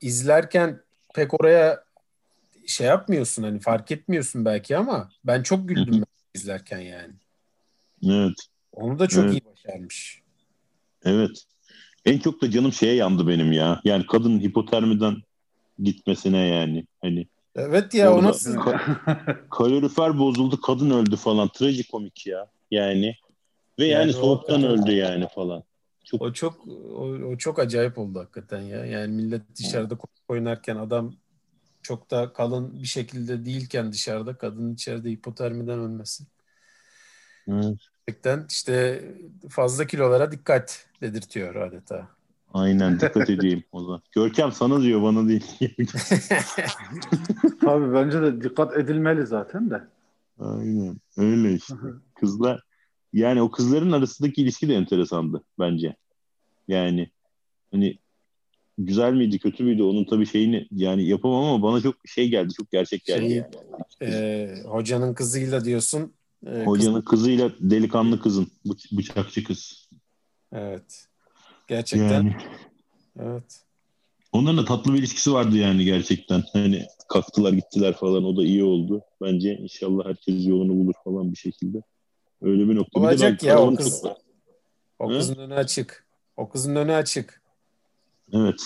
izlerken 0.02 0.80
pek 1.14 1.40
oraya 1.40 1.84
şey 2.66 2.86
yapmıyorsun 2.86 3.42
hani 3.42 3.60
fark 3.60 3.90
etmiyorsun 3.90 4.44
belki 4.44 4.76
ama 4.76 5.10
ben 5.24 5.42
çok 5.42 5.68
güldüm 5.68 5.92
ben 5.92 6.40
izlerken 6.40 6.78
yani. 6.78 7.12
Evet. 8.06 8.34
Onu 8.72 8.98
da 8.98 9.06
çok 9.06 9.24
Evet. 9.24 9.34
iyi 9.34 9.42
başarmış. 9.52 10.20
Evet. 11.04 11.44
En 12.04 12.18
çok 12.18 12.42
da 12.42 12.50
canım 12.50 12.72
şeye 12.72 12.94
yandı 12.94 13.28
benim 13.28 13.52
ya. 13.52 13.80
Yani 13.84 14.06
kadının 14.06 14.40
hipotermiden 14.40 15.16
gitmesine 15.78 16.46
yani. 16.46 16.86
Hani 17.02 17.26
Evet 17.56 17.94
ya 17.94 18.14
o 18.14 18.22
nasıl 18.22 18.56
kalorifer 19.50 20.18
bozuldu 20.18 20.60
kadın 20.60 20.90
öldü 20.90 21.16
falan. 21.16 21.48
Trajikomik 21.48 22.26
ya. 22.26 22.46
Yani. 22.70 23.16
Ve 23.78 23.84
yani, 23.84 24.00
Yani 24.00 24.12
soğuktan 24.12 24.64
öldü 24.64 24.92
yani 24.92 25.28
falan. 25.34 25.62
O 26.20 26.32
çok 26.32 26.68
o, 26.68 27.02
o 27.04 27.36
çok 27.36 27.58
acayip 27.58 27.98
oldu 27.98 28.20
hakikaten 28.20 28.60
ya. 28.60 28.86
Yani 28.86 29.12
millet 29.12 29.42
dışarıda 29.58 29.98
oynarken 30.28 30.76
adam 30.76 31.14
çok 31.82 32.10
da 32.10 32.32
kalın 32.32 32.82
bir 32.82 32.86
şekilde 32.86 33.44
değilken 33.44 33.92
dışarıda 33.92 34.34
kadının 34.34 34.74
içeride 34.74 35.10
hipotermiden 35.10 35.78
ölmesi. 35.78 36.24
Evet. 37.48 37.76
Gerçekten 38.06 38.46
işte 38.50 39.04
fazla 39.48 39.86
kilolara 39.86 40.32
dikkat 40.32 40.86
dedirtiyor 41.00 41.54
adeta. 41.54 42.08
Aynen 42.54 43.00
dikkat 43.00 43.16
edeyim 43.30 43.64
o 43.72 43.84
zaman. 43.84 44.02
Görkem 44.12 44.52
sana 44.52 44.82
diyor 44.82 45.02
bana 45.02 45.28
değil. 45.28 45.58
Tabii 47.60 47.94
bence 47.94 48.22
de 48.22 48.42
dikkat 48.42 48.76
edilmeli 48.76 49.26
zaten 49.26 49.70
de. 49.70 49.82
Aynen 50.38 50.96
öyle 51.16 51.54
işte. 51.54 51.74
Kızlar 52.14 52.62
yani 53.12 53.42
o 53.42 53.50
kızların 53.50 53.92
arasındaki 53.92 54.42
ilişki 54.42 54.68
de 54.68 54.74
enteresandı 54.74 55.44
bence. 55.58 55.96
Yani 56.68 57.10
hani 57.72 57.98
güzel 58.78 59.12
miydi 59.12 59.38
kötü 59.38 59.64
müydü 59.64 59.82
onun 59.82 60.04
tabii 60.04 60.26
şeyini 60.26 60.68
yani 60.70 61.04
yapamam 61.04 61.44
ama 61.44 61.62
bana 61.62 61.80
çok 61.80 61.94
şey 62.06 62.28
geldi 62.28 62.52
çok 62.54 62.70
gerçek 62.70 63.04
geldi. 63.04 63.28
Şey, 63.28 63.36
yani. 63.36 64.14
Ee, 64.14 64.62
hocanın 64.64 65.14
kızıyla 65.14 65.64
diyorsun. 65.64 66.14
Kız- 66.44 66.66
Hocanın 66.66 67.02
kızıyla 67.02 67.50
delikanlı 67.60 68.20
kızın 68.20 68.48
bıç- 68.66 68.96
bıçakçı 68.98 69.44
kız. 69.44 69.88
evet. 70.52 71.06
Gerçekten. 71.68 72.12
Yani 72.12 72.36
Evet. 73.20 73.62
onların 74.32 74.58
da 74.58 74.64
tatlı 74.64 74.94
bir 74.94 74.98
ilişkisi 74.98 75.32
vardı 75.32 75.56
yani 75.56 75.84
gerçekten. 75.84 76.42
Hani 76.52 76.86
kalktılar 77.08 77.52
gittiler 77.52 77.92
falan 77.94 78.24
o 78.24 78.36
da 78.36 78.44
iyi 78.44 78.64
oldu. 78.64 79.02
Bence 79.22 79.54
inşallah 79.56 80.04
herkes 80.06 80.46
yolunu 80.46 80.72
bulur 80.76 80.94
falan 81.04 81.32
bir 81.32 81.36
şekilde. 81.36 81.82
Öyle 82.42 82.68
bir 82.68 82.74
nokta. 82.76 83.00
Bir 83.00 83.04
de 83.04 83.08
Olacak 83.08 83.40
ben 83.42 83.48
ya, 83.48 83.60
o 83.62 83.74
kız- 83.74 84.02
çok- 84.02 84.16
O 84.98 85.08
kızın 85.08 85.36
önü 85.36 85.54
açık. 85.54 86.01
O 86.36 86.48
kızın 86.48 86.76
önü 86.76 86.92
açık. 86.94 87.42
Evet. 88.32 88.60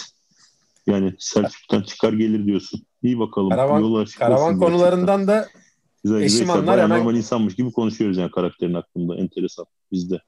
Yani 0.87 1.15
Selçuk'tan 1.19 1.83
çıkar 1.83 2.13
gelir 2.13 2.47
diyorsun. 2.47 2.87
İyi 3.03 3.19
bakalım. 3.19 3.51
Karavan- 3.51 4.03
açık 4.03 4.19
Karavan 4.19 4.59
konularından 4.59 5.27
da 5.27 5.35
gerçekten. 5.37 5.63
güzel, 6.05 6.23
güzel 6.23 6.37
eşim 6.37 6.51
anlar 6.51 6.81
hemen- 6.81 6.99
normal 6.99 7.17
insanmış 7.17 7.55
gibi 7.57 7.73
konuşuyoruz 7.73 8.17
yani 8.17 8.31
karakterin 8.31 8.75
hakkında. 8.75 9.17
Enteresan 9.17 9.67
bizde. 9.93 10.21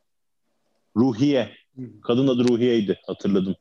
Ruhiye. 0.96 1.48
Kadın 2.02 2.28
adı 2.28 2.48
Ruhiye'ydi. 2.48 2.98
Hatırladım. 3.06 3.56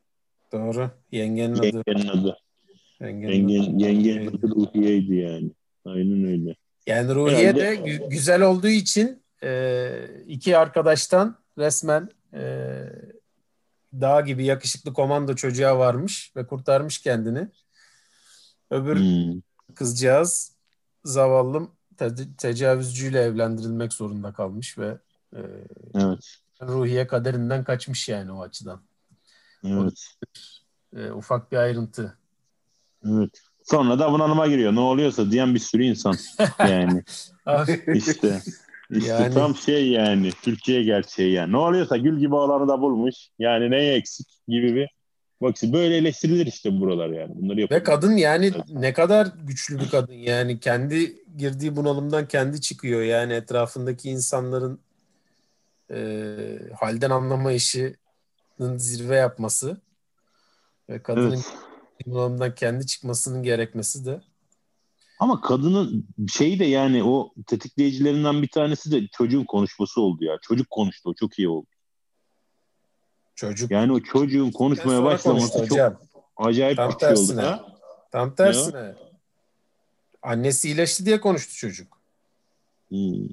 doğru. 0.52 0.90
Yengenin 1.12 1.54
adı. 1.54 1.66
Yengenin 1.66 2.08
adı. 2.08 2.38
Yengenin 3.00 3.48
Yengen, 3.48 3.74
adı. 3.74 3.82
yengenin 3.82 4.26
adı 4.26 4.48
Ruhiye'ydi 4.48 5.14
yani. 5.14 5.50
Aynen 5.84 6.24
öyle. 6.24 6.54
Yani 6.86 7.14
Ruhiye 7.14 7.38
Herhalde- 7.38 7.60
de 7.60 7.74
gü- 7.74 8.10
güzel 8.10 8.42
olduğu 8.42 8.68
için 8.68 9.22
e, 9.42 9.90
iki 10.26 10.56
arkadaştan 10.58 11.36
resmen 11.58 12.08
e, 12.34 12.42
dağ 13.92 14.20
gibi 14.20 14.44
yakışıklı 14.44 14.92
komando 14.92 15.34
çocuğa 15.34 15.78
varmış 15.78 16.32
ve 16.36 16.46
kurtarmış 16.46 16.98
kendini. 16.98 17.48
Öbür 18.70 18.96
Hmm. 18.96 19.40
kızcağız 19.74 20.52
zavallım 21.04 21.70
te- 21.96 22.36
tecavüzcüyle 22.38 23.20
evlendirilmek 23.20 23.92
zorunda 23.92 24.32
kalmış 24.32 24.78
ve 24.78 24.98
e, 25.36 25.40
Evet. 25.94 26.36
ruhiye 26.62 27.06
kaderinden 27.06 27.64
kaçmış 27.64 28.08
yani 28.08 28.32
o 28.32 28.42
açıdan. 28.42 28.82
Evet. 29.64 30.14
E, 30.96 31.10
ufak 31.10 31.52
bir 31.52 31.56
ayrıntı. 31.56 32.18
Evet. 33.04 33.42
Sonra 33.64 33.98
da 33.98 34.12
bunalıma 34.12 34.46
giriyor. 34.46 34.74
Ne 34.74 34.80
oluyorsa 34.80 35.30
diyen 35.30 35.54
bir 35.54 35.60
sürü 35.60 35.82
insan. 35.84 36.14
Yani 36.58 37.02
işte. 37.94 38.42
İşte 38.90 39.10
Yani- 39.10 39.34
tam 39.34 39.54
şey 39.56 39.88
yani. 39.88 40.30
Türkiye 40.42 40.82
gerçeği 40.82 41.32
yani. 41.32 41.52
Ne 41.52 41.56
oluyorsa 41.56 41.96
gül 41.96 42.18
gibi 42.18 42.34
olanı 42.34 42.68
da 42.68 42.80
bulmuş. 42.80 43.14
Yani 43.38 43.70
neye 43.70 43.94
eksik 43.94 44.26
gibi 44.48 44.74
bir. 44.74 44.88
Bak 45.42 45.54
böyle 45.62 45.96
eleştirilir 45.96 46.46
işte 46.46 46.80
buralar 46.80 47.08
yani. 47.08 47.32
Bunları 47.34 47.56
Ve 47.56 47.60
yapıyor. 47.60 47.84
kadın 47.84 48.16
yani 48.16 48.52
ne 48.68 48.92
kadar 48.92 49.28
güçlü 49.46 49.78
bir 49.78 49.88
kadın 49.90 50.12
yani 50.12 50.60
kendi 50.60 51.16
girdiği 51.36 51.76
bunalımdan 51.76 52.28
kendi 52.28 52.60
çıkıyor 52.60 53.02
yani 53.02 53.32
etrafındaki 53.32 54.10
insanların 54.10 54.78
e, 55.90 56.36
halden 56.80 57.10
anlamayışının 57.10 58.76
zirve 58.76 59.16
yapması 59.16 59.76
ve 60.90 61.02
kadının 61.02 61.30
Evet. 61.34 61.44
bunalımdan 62.06 62.54
kendi 62.54 62.86
çıkmasının 62.86 63.42
gerekmesi 63.42 64.06
de 64.06 64.20
Ama 65.18 65.40
kadının 65.40 66.08
şeyi 66.32 66.58
de 66.58 66.64
yani 66.64 67.04
o 67.04 67.32
tetikleyicilerinden 67.46 68.42
bir 68.42 68.48
tanesi 68.48 68.92
de 68.92 69.08
çocuğun 69.08 69.44
konuşması 69.44 70.00
oldu 70.00 70.24
ya. 70.24 70.38
Çocuk 70.42 70.70
konuştu. 70.70 71.10
O 71.10 71.14
çok 71.14 71.38
iyi 71.38 71.48
oldu. 71.48 71.66
çocuk 73.34 73.70
Yani 73.70 73.92
o 73.92 74.00
çocuğun 74.00 74.50
konuşmaya 74.50 75.04
başlaması 75.04 75.52
konuştu 75.52 75.68
çok 75.68 75.70
hocam. 75.70 76.00
acayip 76.36 76.76
Tam 76.76 76.92
bir 76.92 76.98
şey 76.98 77.08
oldu. 77.08 77.16
tersine. 77.16 77.42
Ha? 77.42 77.66
Tam 78.12 78.34
tersine. 78.34 78.94
Annesi 80.22 80.68
iyileşti 80.68 81.06
diye 81.06 81.20
konuştu 81.20 81.54
çocuk. 81.54 81.98
Hmm. 82.88 83.28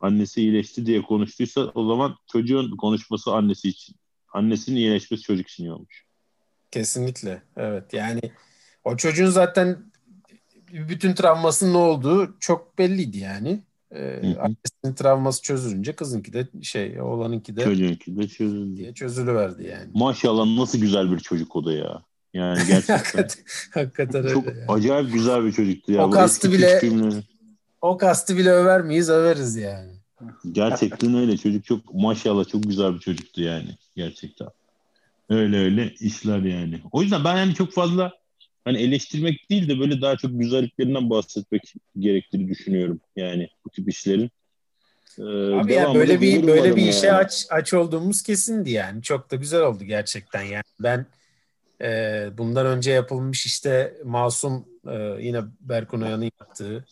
Annesi 0.00 0.40
iyileşti 0.40 0.86
diye 0.86 1.02
konuştuysa 1.02 1.60
o 1.60 1.88
zaman 1.88 2.16
çocuğun 2.32 2.76
konuşması 2.76 3.32
annesi 3.32 3.68
için. 3.68 3.96
Annesinin 4.32 4.76
iyileşmesi 4.76 5.22
çocuk 5.22 5.48
için 5.48 5.64
iyi 5.64 5.72
olmuş. 5.72 6.06
Kesinlikle. 6.70 7.42
Evet. 7.56 7.92
Yani 7.92 8.20
o 8.84 8.96
çocuğun 8.96 9.30
zaten 9.30 9.92
bütün 10.88 11.14
travmasının 11.14 11.72
ne 11.72 11.76
olduğu 11.76 12.36
çok 12.40 12.78
belliydi 12.78 13.18
yani. 13.18 13.62
Ee, 13.94 14.20
annesinin 14.40 14.94
travması 14.96 15.42
çözülünce 15.42 15.92
kızınki 15.92 16.32
de 16.32 16.48
şey 16.62 17.00
oğlanınki 17.00 17.56
de 17.56 17.64
Çocuğunki 17.64 18.16
de 18.16 18.28
çözüldü. 18.28 18.76
diye 18.76 18.94
çözülüverdi 18.94 19.66
yani. 19.66 19.90
Maşallah 19.94 20.46
nasıl 20.58 20.78
güzel 20.78 21.12
bir 21.12 21.18
çocuk 21.18 21.56
o 21.56 21.64
da 21.64 21.72
ya. 21.72 22.02
Yani 22.34 22.58
gerçekten. 22.68 22.94
hakikaten, 22.96 23.42
hakikaten 23.74 24.22
çok 24.32 24.46
öyle. 24.46 24.58
yani. 24.60 24.70
acayip 24.72 25.12
güzel 25.12 25.44
bir 25.44 25.52
çocuktu 25.52 25.92
ya. 25.92 26.04
O 26.04 26.08
Bu 26.08 26.10
kastı 26.10 26.52
bile- 26.52 26.78
filmleri- 26.80 27.22
O 27.80 27.96
kastı 27.96 28.36
bile 28.36 28.50
över 28.50 28.82
miyiz? 28.82 29.10
Överiz 29.10 29.56
yani. 29.56 29.92
Gerçekten 30.52 31.14
öyle. 31.14 31.36
Çocuk 31.36 31.64
çok 31.64 31.94
maşallah 31.94 32.48
çok 32.48 32.62
güzel 32.62 32.94
bir 32.94 32.98
çocuktu 33.00 33.42
yani. 33.42 33.68
Gerçekten. 33.96 34.48
Öyle 35.30 35.58
öyle 35.58 35.94
işler 36.00 36.38
yani. 36.38 36.80
O 36.92 37.02
yüzden 37.02 37.24
ben 37.24 37.36
yani 37.36 37.54
çok 37.54 37.72
fazla 37.72 38.12
hani 38.66 38.78
eleştirmek 38.78 39.50
değil 39.50 39.68
de 39.68 39.78
böyle 39.78 40.00
daha 40.00 40.16
çok 40.16 40.30
güzelliklerinden 40.34 41.10
bahsetmek 41.10 41.74
gerektiğini 41.98 42.48
düşünüyorum. 42.48 43.00
Yani 43.16 43.48
bu 43.64 43.70
tip 43.70 43.88
işlerin. 43.88 44.30
Ee, 45.18 45.22
Abi 45.54 45.72
ya 45.72 45.94
böyle 45.94 46.20
bir 46.20 46.46
böyle 46.46 46.76
bir 46.76 46.82
işe 46.82 47.06
yani. 47.06 47.16
aç 47.16 47.46
aç 47.50 47.74
olduğumuz 47.74 48.22
kesindi 48.22 48.70
yani. 48.70 49.02
Çok 49.02 49.30
da 49.30 49.36
güzel 49.36 49.60
oldu 49.60 49.84
gerçekten 49.84 50.42
yani. 50.42 50.64
Ben 50.80 51.06
e, 51.80 51.88
bundan 52.38 52.66
önce 52.66 52.90
yapılmış 52.90 53.46
işte 53.46 53.96
Masum 54.04 54.68
e, 54.88 55.16
yine 55.20 55.40
Berkun 55.60 56.02
Oyan'ın 56.02 56.30
yaptığı 56.40 56.84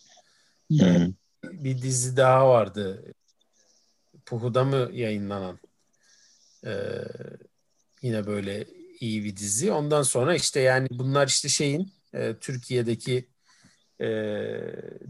Hı. 0.71 1.11
bir 1.43 1.81
dizi 1.81 2.17
daha 2.17 2.49
vardı. 2.49 3.03
Puhu'da 4.25 4.63
mı 4.63 4.89
yayınlanan? 4.93 5.59
E, 6.65 6.73
yine 8.01 8.27
böyle 8.27 8.65
iyi 8.99 9.23
bir 9.23 9.35
dizi. 9.37 9.71
Ondan 9.71 10.01
sonra 10.01 10.35
işte 10.35 10.59
yani 10.59 10.87
bunlar 10.91 11.27
işte 11.27 11.49
şeyin 11.49 11.91
e, 12.13 12.35
Türkiye'deki 12.41 13.25
e, 14.01 14.07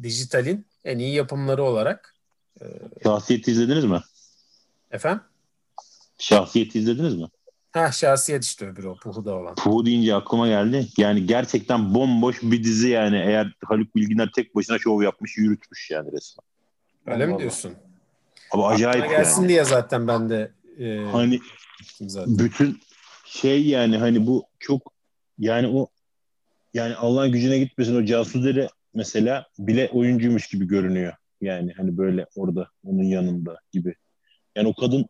dijitalin 0.04 0.66
en 0.84 1.00
iyi 1.00 1.16
yapımları 1.16 1.64
olarak 1.64 2.16
Şahsiyeti 3.04 3.52
izlediniz 3.52 3.86
mi? 3.86 4.02
efendim 4.92 5.24
Şahsiyeti 6.20 6.80
izlediniz 6.80 7.16
mi? 7.16 7.28
Ha 7.72 7.92
şahsiyet 7.92 8.44
işte 8.44 8.68
öbürü 8.68 8.88
o 8.88 8.96
Puhu'da 8.96 9.36
olan. 9.36 9.56
Puhu 9.56 9.86
deyince 9.86 10.16
aklıma 10.16 10.48
geldi. 10.48 10.88
Yani 10.98 11.26
gerçekten 11.26 11.94
bomboş 11.94 12.42
bir 12.42 12.64
dizi 12.64 12.90
yani. 12.90 13.18
Eğer 13.18 13.54
Haluk 13.66 13.96
Bilginer 13.96 14.32
tek 14.36 14.56
başına 14.56 14.80
şov 14.80 15.02
yapmış, 15.02 15.38
yürütmüş 15.38 15.92
yani 15.92 16.12
resmen. 16.12 16.46
Öyle 17.08 17.26
mi 17.26 17.32
Allah 17.34 17.40
diyorsun? 17.40 17.74
Ama 18.52 18.68
acayip 18.68 19.04
Aklıma 19.04 19.18
gelsin 19.18 19.42
yani. 19.42 19.50
diye 19.50 19.64
zaten 19.64 20.08
ben 20.08 20.30
de 20.30 20.52
e, 20.80 21.06
Hani 21.12 21.40
zaten. 22.02 22.40
bütün 22.40 22.80
şey 23.36 23.68
yani 23.68 23.98
hani 23.98 24.28
bu 24.28 24.46
çok 24.60 24.94
yani 25.40 25.68
o 25.68 25.88
yani 26.74 26.96
Allah'ın 26.96 27.32
gücüne 27.32 27.60
gitmesin 27.60 27.96
o 27.96 28.06
Cansudere 28.06 28.68
mesela 28.94 29.48
bile 29.60 29.90
oyuncuymuş 29.94 30.48
gibi 30.48 30.68
görünüyor. 30.68 31.14
Yani 31.42 31.74
hani 31.78 31.98
böyle 31.98 32.26
orada 32.36 32.70
onun 32.84 33.04
yanında 33.04 33.60
gibi. 33.72 33.96
Yani 34.56 34.68
o 34.68 34.74
kadın 34.74 35.06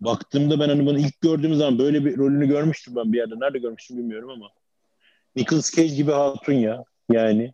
baktığımda 0.00 0.60
ben 0.60 0.68
hani 0.68 0.86
bunu 0.86 0.98
ilk 0.98 1.20
gördüğüm 1.20 1.54
zaman 1.54 1.78
böyle 1.78 2.04
bir 2.04 2.16
rolünü 2.16 2.48
görmüştüm 2.48 2.96
ben 2.96 3.12
bir 3.12 3.18
yerde. 3.18 3.34
Nerede 3.40 3.58
görmüştüm 3.58 3.98
bilmiyorum 3.98 4.30
ama. 4.30 4.48
Nicolas 5.36 5.76
Cage 5.76 5.94
gibi 5.94 6.12
hatun 6.12 6.52
ya. 6.52 6.84
Yani 7.12 7.52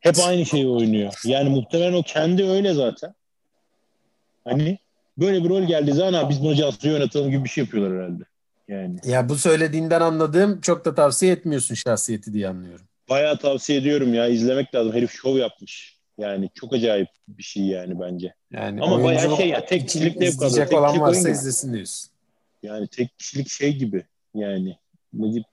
hep 0.00 0.14
aynı 0.26 0.46
şeyi 0.46 0.68
oynuyor. 0.68 1.12
Yani 1.24 1.48
muhtemelen 1.50 1.92
o 1.92 2.02
kendi 2.02 2.44
öyle 2.44 2.74
zaten. 2.74 3.14
Hani 4.44 4.78
böyle 5.18 5.44
bir 5.44 5.48
rol 5.48 5.62
geldiği 5.62 5.92
zaman 5.92 6.12
"Ha, 6.12 6.30
biz 6.30 6.42
bunu 6.42 6.54
Cansu'ya 6.54 6.94
oynatalım 6.94 7.30
gibi 7.30 7.44
bir 7.44 7.48
şey 7.48 7.64
yapıyorlar 7.64 7.98
herhalde. 7.98 8.24
Yani. 8.70 8.96
Ya 9.04 9.28
bu 9.28 9.36
söylediğinden 9.36 10.00
anladığım 10.00 10.60
çok 10.60 10.84
da 10.84 10.94
tavsiye 10.94 11.32
etmiyorsun 11.32 11.74
şahsiyeti 11.74 12.32
diye 12.32 12.48
anlıyorum. 12.48 12.86
Bayağı 13.08 13.38
tavsiye 13.38 13.78
ediyorum 13.78 14.14
ya. 14.14 14.28
izlemek 14.28 14.74
lazım. 14.74 14.92
Herif 14.92 15.10
şov 15.10 15.36
yapmış. 15.36 16.00
Yani 16.18 16.50
çok 16.54 16.72
acayip 16.72 17.08
bir 17.28 17.42
şey 17.42 17.62
yani 17.62 18.00
bence. 18.00 18.34
Yani 18.50 18.82
Ama 18.82 19.04
bayağı 19.04 19.36
şey 19.36 19.48
ya, 19.48 19.64
tek 19.64 19.82
için 19.82 19.86
kişilik 19.86 20.20
de 20.20 20.24
yok 20.24 20.34
izleyecek 20.34 20.58
kadro, 20.58 20.70
tek 20.70 20.78
olan 20.78 20.88
kişilik 20.88 21.06
varsa 21.06 21.24
oyun. 21.24 21.34
izlesin 21.34 21.74
diyorsun. 21.74 22.10
Yani 22.62 22.88
tek 22.88 23.18
kişilik 23.18 23.50
şey 23.50 23.76
gibi. 23.76 24.04
Yani 24.34 24.76
Necip 25.12 25.44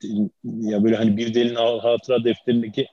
ya 0.43 0.83
böyle 0.83 0.95
hani 0.95 1.17
bir 1.17 1.33
delin 1.33 1.55
hatıra 1.55 2.23
defterindeki 2.23 2.87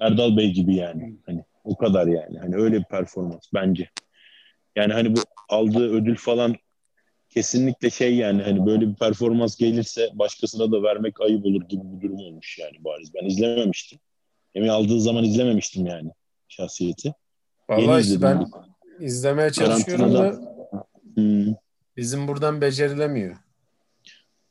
Erdal 0.00 0.36
Bey 0.36 0.50
gibi 0.50 0.74
yani. 0.74 1.16
Hani 1.26 1.44
o 1.64 1.76
kadar 1.76 2.06
yani. 2.06 2.38
Hani 2.38 2.56
öyle 2.56 2.78
bir 2.78 2.84
performans 2.84 3.42
bence. 3.54 3.90
Yani 4.76 4.92
hani 4.92 5.16
bu 5.16 5.20
aldığı 5.48 5.92
ödül 5.92 6.16
falan 6.16 6.56
kesinlikle 7.34 7.90
şey 7.90 8.16
yani 8.16 8.42
hani 8.42 8.66
böyle 8.66 8.88
bir 8.88 8.94
performans 8.94 9.56
gelirse 9.56 10.10
başkasına 10.14 10.72
da 10.72 10.82
vermek 10.82 11.20
ayıp 11.20 11.44
olur 11.46 11.62
gibi 11.68 11.82
bir 11.84 12.00
durum 12.00 12.16
olmuş 12.16 12.58
yani 12.58 12.84
bariz. 12.84 13.14
Ben 13.14 13.26
izlememiştim. 13.26 13.98
Emmy 14.54 14.70
aldığı 14.70 15.00
zaman 15.00 15.24
izlememiştim 15.24 15.86
yani 15.86 16.10
şahsiyeti. 16.48 17.14
Vallahi 17.68 18.02
işte 18.02 18.22
ben 18.22 18.40
bu. 18.40 18.64
izlemeye 19.04 19.50
çalışıyorum 19.50 20.14
da 20.14 20.40
Hmm, 21.14 21.54
bizim 21.96 22.28
buradan 22.28 22.60
becerilemiyor. 22.60 23.36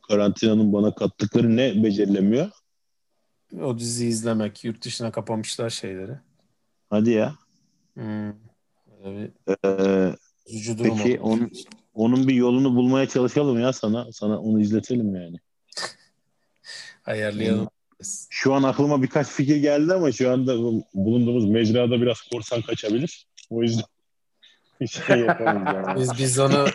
karantinanın 0.07 0.73
bana 0.73 0.95
kattıkları 0.95 1.55
ne 1.57 1.83
becerilemiyor? 1.83 2.49
O 3.61 3.77
diziyi 3.79 4.09
izlemek. 4.09 4.63
Yurt 4.63 4.85
dışına 4.85 5.11
kapamışlar 5.11 5.69
şeyleri. 5.69 6.11
Hadi 6.89 7.09
ya. 7.11 7.35
Hmm. 7.93 8.33
Böyle 9.03 9.31
Ee, 9.65 10.13
bir 10.53 10.77
durum 10.77 10.97
Peki, 10.97 11.19
oldu. 11.19 11.29
onun- 11.29 11.51
onun 11.93 12.27
bir 12.27 12.33
yolunu 12.33 12.75
bulmaya 12.75 13.07
çalışalım 13.07 13.59
ya 13.59 13.73
sana. 13.73 14.11
Sana 14.11 14.39
onu 14.39 14.61
izletelim 14.61 15.15
yani. 15.15 15.37
Ayarlayalım. 17.05 17.69
Şu 18.29 18.53
an 18.53 18.63
aklıma 18.63 19.01
birkaç 19.01 19.27
fikir 19.27 19.55
geldi 19.55 19.93
ama 19.93 20.11
şu 20.11 20.31
anda 20.31 20.57
bu- 20.57 20.83
bulunduğumuz 20.93 21.45
mecrada 21.49 22.01
biraz 22.01 22.21
korsan 22.21 22.61
kaçabilir. 22.61 23.27
O 23.49 23.61
yüzden 23.61 23.83
bir 24.81 24.87
şey 24.87 25.19
yapamayız 25.19 25.67
yani. 25.87 25.99
Biz 26.01 26.17
biz 26.17 26.39
onu 26.39 26.65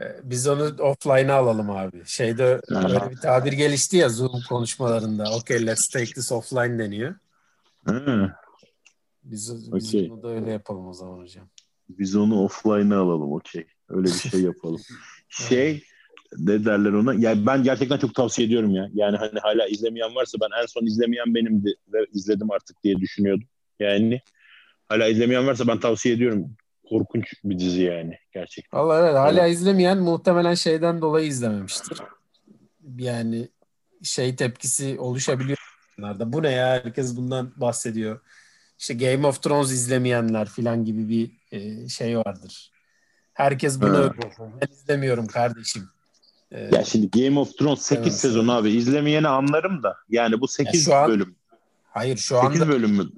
e, 0.00 0.02
biz 0.22 0.48
onu 0.48 0.64
offline'a 0.82 1.34
alalım 1.34 1.70
abi. 1.70 2.02
Şeyde 2.06 2.60
böyle 2.70 3.10
bir 3.10 3.16
tabir 3.16 3.52
gelişti 3.52 3.96
ya 3.96 4.08
Zoom 4.08 4.42
konuşmalarında. 4.48 5.32
Okay 5.36 5.66
let's 5.66 5.88
take 5.88 6.12
this 6.12 6.32
offline 6.32 6.78
deniyor. 6.78 7.14
Ha, 7.86 8.36
Biz, 9.24 9.72
biz 9.72 9.88
Okey. 9.88 10.10
bunu 10.10 10.22
da 10.22 10.28
öyle 10.28 10.50
yapalım 10.50 10.88
o 10.88 10.92
zaman 10.92 11.18
hocam. 11.18 11.48
Biz 11.88 12.16
onu 12.16 12.44
offline'a 12.44 12.98
alalım 12.98 13.32
okey. 13.32 13.66
Öyle 13.88 14.06
bir 14.06 14.30
şey 14.30 14.40
yapalım. 14.40 14.80
şey 15.28 15.84
ne 16.38 16.64
derler 16.64 16.92
ona? 16.92 17.14
Yani 17.14 17.46
ben 17.46 17.62
gerçekten 17.62 17.98
çok 17.98 18.14
tavsiye 18.14 18.46
ediyorum 18.46 18.74
ya. 18.74 18.88
Yani 18.94 19.16
hani 19.16 19.38
hala 19.38 19.66
izlemeyen 19.66 20.14
varsa 20.14 20.38
ben 20.40 20.62
en 20.62 20.66
son 20.66 20.86
izlemeyen 20.86 21.34
benimdi 21.34 21.74
ve 21.92 22.06
izledim 22.12 22.50
artık 22.50 22.82
diye 22.84 22.96
düşünüyordum. 22.96 23.48
Yani 23.80 24.20
hala 24.88 25.08
izlemeyen 25.08 25.46
varsa 25.46 25.66
ben 25.68 25.80
tavsiye 25.80 26.14
ediyorum. 26.14 26.56
Korkunç 26.88 27.34
bir 27.44 27.58
dizi 27.58 27.82
yani 27.82 28.18
gerçekten. 28.34 28.80
Vallahi 28.80 29.02
evet, 29.04 29.14
hala 29.14 29.46
Evet. 29.46 29.56
izlemeyen 29.56 29.98
muhtemelen 29.98 30.54
şeyden 30.54 31.00
dolayı 31.00 31.26
izlememiştir. 31.26 31.98
Yani 32.98 33.48
şey 34.02 34.36
tepkisi 34.36 34.98
oluşabiliyor. 34.98 35.58
Bu 36.26 36.42
ne 36.42 36.50
ya? 36.50 36.66
Herkes 36.66 37.16
bundan 37.16 37.52
bahsediyor. 37.56 38.20
İşte 38.82 38.94
Game 38.94 39.26
of 39.26 39.42
Thrones 39.42 39.70
izlemeyenler 39.70 40.48
filan 40.48 40.84
gibi 40.84 41.08
bir 41.08 41.30
e, 41.52 41.88
şey 41.88 42.18
vardır. 42.18 42.72
Herkes 43.32 43.80
bunu 43.80 44.14
ben 44.60 44.68
izlemiyorum 44.72 45.26
kardeşim. 45.26 45.88
E, 46.50 46.60
Ya 46.60 46.84
şimdi 46.84 47.10
Game 47.24 47.38
of 47.40 47.58
Thrones 47.58 47.82
8 47.82 48.02
Evet. 48.06 48.14
sezon 48.20 48.48
abi. 48.48 48.70
İzlemeyeni 48.70 49.28
anlarım 49.28 49.82
da. 49.82 49.96
Yani 50.08 50.40
bu 50.40 50.48
8 50.48 50.84
şu 50.84 50.94
an- 50.94 51.08
bölüm. 51.10 51.36
hayır 51.90 52.16
şu 52.16 52.40
8 52.40 52.62
anda 52.62 52.72
bölüm 52.72 52.90
mü? 52.96 53.08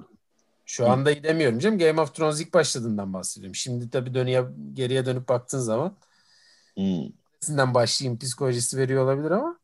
şu 0.66 0.88
anda 0.90 1.22
demiyorum 1.22 1.59
canım. 1.59 1.79
Game 1.79 2.00
of 2.00 2.14
Thrones 2.14 2.40
ilk 2.40 2.55
başladığından 2.55 3.12
bahsediyorum. 3.12 3.55
Şimdi 3.55 3.90
tabii 3.90 4.14
dönüye 4.14 4.44
geriye 4.72 5.07
dönüp 5.07 5.29
baktığın 5.29 5.59
zaman 5.59 5.96
Hmm. 6.74 7.74
başlayayım 7.74 8.18
psikolojisi 8.18 8.79
veriyor 8.79 9.05
olabilir 9.05 9.31
ama 9.31 9.59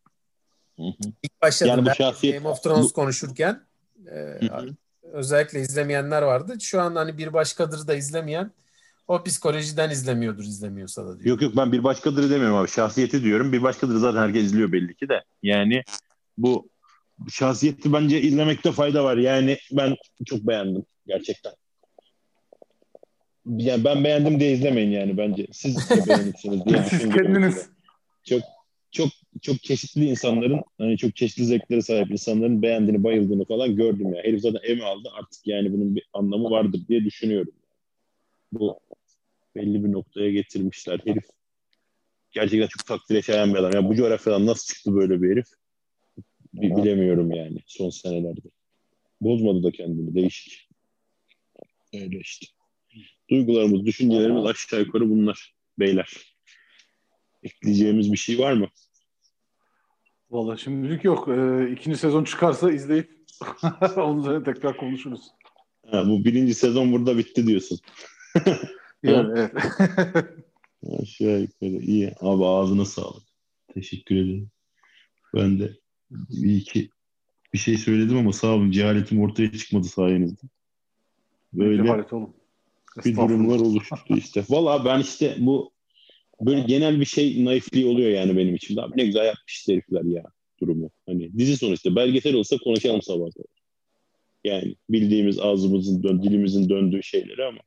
Hı 0.77 0.83
hı. 0.83 1.13
ilk 1.23 1.43
başladığında 1.43 1.77
Yani 1.77 1.87
bu 1.87 1.91
şahsiyet- 1.91 2.35
Game 2.35 2.49
of 2.49 2.63
Thrones 2.63 2.85
bu- 2.85 2.93
konuşurken 2.93 3.63
e, 4.07 4.11
Hı 4.17 4.57
hı. 4.57 4.77
Özellikle 5.13 5.61
izlemeyenler 5.61 6.23
vardı. 6.23 6.57
Şu 6.61 6.81
an 6.81 6.97
hani 6.97 7.19
bir 7.19 7.33
başkadır 7.33 7.87
da 7.87 7.95
izlemeyen 7.95 8.51
o 9.09 9.23
psikolojiden 9.25 9.91
izlemiyordur 9.91 10.45
izlemiyorsa 10.45 11.07
da 11.07 11.21
diyor. 11.21 11.27
Yok 11.27 11.43
yok 11.43 11.57
ben 11.57 11.73
bir 11.73 11.85
başkadır 11.85 12.31
demiyorum 12.31 12.57
abi. 12.57 12.69
Şahsiyeti 12.69 13.23
diyorum. 13.23 13.53
Bir 13.53 13.63
başkadır 13.63 13.97
zaten 13.97 14.21
herkes 14.23 14.45
izliyor 14.45 14.73
belli 14.73 14.95
ki 14.95 15.09
de. 15.09 15.25
Yani 15.43 15.83
bu 16.39 16.69
şahsiyeti 17.31 17.93
bence 17.93 18.21
izlemekte 18.21 18.73
fayda 18.73 19.05
var. 19.05 19.17
Yani 19.17 19.59
ben 19.73 19.97
çok 20.27 20.41
beğendim 20.41 20.85
gerçekten. 21.07 21.53
Yani 23.47 23.85
ben 23.85 24.05
beğendim 24.05 24.41
diye 24.41 24.53
izlemeyin 24.53 24.91
yani 24.91 25.17
bence. 25.17 25.47
Siz 25.53 25.91
de 25.91 26.07
beğenirsiniz 26.09 26.65
diye 26.65 26.85
düşünüyorum. 26.91 27.25
kendiniz. 27.25 27.69
Çok 28.25 28.43
çok 29.43 29.63
çeşitli 29.63 30.05
insanların 30.05 30.63
hani 30.79 30.97
çok 30.97 31.17
çeşitli 31.17 31.45
zevklere 31.45 31.83
sahip 31.83 32.11
insanların 32.11 32.63
beğendiğini, 32.63 33.05
bayıldığını 33.05 33.45
falan 33.45 33.77
gördüm 33.77 34.15
ya. 34.15 34.23
Herif 34.23 34.41
zaten 34.41 34.61
ev 34.63 34.81
aldı 34.81 35.09
artık 35.13 35.47
yani 35.47 35.73
bunun 35.73 35.97
bir 35.97 36.09
anlamı 36.13 36.51
vardır 36.51 36.81
diye 36.89 37.05
düşünüyorum. 37.05 37.53
Bu 38.53 38.81
belli 39.57 39.85
bir 39.85 39.93
noktaya 39.93 40.31
getirmişler. 40.31 41.01
Herif 41.05 41.25
gerçekten 42.33 42.67
çok 42.67 42.87
takdire 42.87 43.23
şayan 43.23 43.55
bir 43.55 43.59
adam. 43.59 43.73
Ya 43.73 43.89
bu 43.89 43.95
coğrafyadan 43.95 44.47
nasıl 44.47 44.75
çıktı 44.75 44.95
böyle 44.95 45.23
bir 45.23 45.31
herif? 45.31 45.47
Bi- 46.55 46.77
bilemiyorum 46.77 47.33
yani 47.33 47.59
son 47.67 47.91
senelerde. 47.91 48.41
Bozmadı 49.21 49.63
da 49.63 49.71
kendini. 49.71 50.15
Değişik. 50.15 50.69
Öyle 51.95 52.19
işte. 52.19 52.47
Duygularımız, 53.31 53.87
düşüncelerimiz 53.87 54.45
aşağı 54.45 54.81
yukarı 54.81 55.11
bunlar 55.11 55.55
beyler. 55.79 56.37
Ekleyeceğimiz 57.43 58.13
bir 58.13 58.17
şey 58.17 58.39
var 58.39 58.53
mı? 58.53 58.69
Valla 60.31 60.57
şimdilik 60.57 61.05
yok. 61.05 61.29
Ee, 61.29 61.71
ikinci 61.73 61.99
sezon 61.99 62.25
çıkarsa 62.25 62.73
izleyip 62.73 63.11
onun 63.97 64.21
üzerine 64.21 64.45
tekrar 64.45 64.77
konuşuruz. 64.77 65.23
Ha, 65.91 66.05
bu 66.09 66.25
birinci 66.25 66.55
sezon 66.55 66.93
burada 66.93 67.19
bitti 67.19 67.47
diyorsun. 67.47 67.79
Yani, 69.03 69.33
evet. 69.39 69.53
Aşağı 71.03 71.41
yukarı. 71.41 71.83
iyi. 71.83 72.13
Abi 72.21 72.45
ağzına 72.45 72.85
sağlık. 72.85 73.23
Teşekkür 73.75 74.15
ederim. 74.17 74.51
Ben 75.35 75.59
de 75.61 75.73
bir 76.11 76.57
iki 76.57 76.91
bir 77.53 77.59
şey 77.59 77.79
söyledim 77.79 78.17
ama 78.19 78.33
sağ 78.33 78.49
olun. 78.55 78.71
Cehaletim 78.71 79.21
ortaya 79.21 79.53
çıkmadı 79.53 79.87
sayenizde. 79.87 80.43
Böyle 81.53 81.83
Cehalet 81.85 82.13
oğlum. 82.13 82.31
bir 83.05 83.17
durumlar 83.17 83.59
oluştu 83.61 83.97
işte. 84.17 84.45
Valla 84.51 84.85
ben 84.85 85.01
işte 85.01 85.37
bu 85.39 85.73
böyle 86.41 86.61
genel 86.61 87.01
bir 87.01 87.05
şey 87.05 87.45
naifliği 87.45 87.87
oluyor 87.87 88.11
yani 88.11 88.37
benim 88.37 88.55
içimde. 88.55 88.83
Abi 88.83 88.93
ne 88.97 89.05
güzel 89.05 89.27
yapmış 89.27 89.69
herifler 89.69 90.05
ya 90.05 90.23
durumu. 90.61 90.91
Hani 91.07 91.39
dizi 91.39 91.57
sonuçta 91.57 91.97
belgesel 91.97 92.35
olsa 92.35 92.57
konuşalım 92.57 93.03
sabah 93.03 93.31
kadar. 93.31 93.61
Yani 94.45 94.75
bildiğimiz 94.91 95.39
ağzımızın 95.39 96.03
dön, 96.03 96.23
dilimizin 96.23 96.69
döndüğü 96.69 97.03
şeyleri 97.03 97.45
ama 97.45 97.59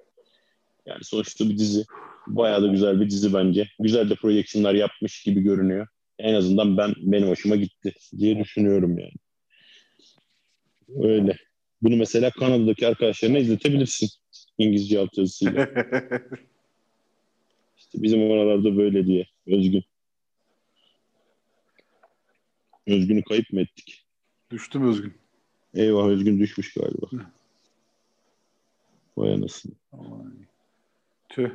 yani 0.85 1.03
sonuçta 1.03 1.49
bir 1.49 1.57
dizi. 1.57 1.85
Bayağı 2.27 2.63
da 2.63 2.67
güzel 2.67 3.01
bir 3.01 3.09
dizi 3.09 3.33
bence. 3.33 3.67
Güzel 3.79 4.09
de 4.09 4.15
projeksiyonlar 4.15 4.73
yapmış 4.73 5.23
gibi 5.23 5.41
görünüyor. 5.41 5.87
En 6.19 6.33
azından 6.33 6.77
ben 6.77 6.93
benim 6.97 7.27
hoşuma 7.27 7.55
gitti 7.55 7.93
diye 8.17 8.39
düşünüyorum 8.39 8.99
yani. 8.99 9.13
Öyle. 11.03 11.37
Bunu 11.81 11.95
mesela 11.95 12.31
Kanada'daki 12.31 12.87
arkadaşlarına 12.87 13.37
izletebilirsin. 13.37 14.09
İngilizce 14.57 14.99
altyazısıyla. 14.99 15.69
Bizim 17.95 18.21
oralarda 18.21 18.77
böyle 18.77 19.05
diye. 19.05 19.27
Özgün. 19.47 19.83
Özgün'ü 22.87 23.23
kayıp 23.23 23.53
mı 23.53 23.61
ettik? 23.61 24.05
Düştüm 24.51 24.87
Özgün. 24.87 25.13
Eyvah 25.73 26.07
Özgün 26.07 26.39
düşmüş 26.39 26.73
galiba. 26.73 27.07
Vay 29.17 29.33
anasını. 29.33 29.73
Tüh. 31.29 31.49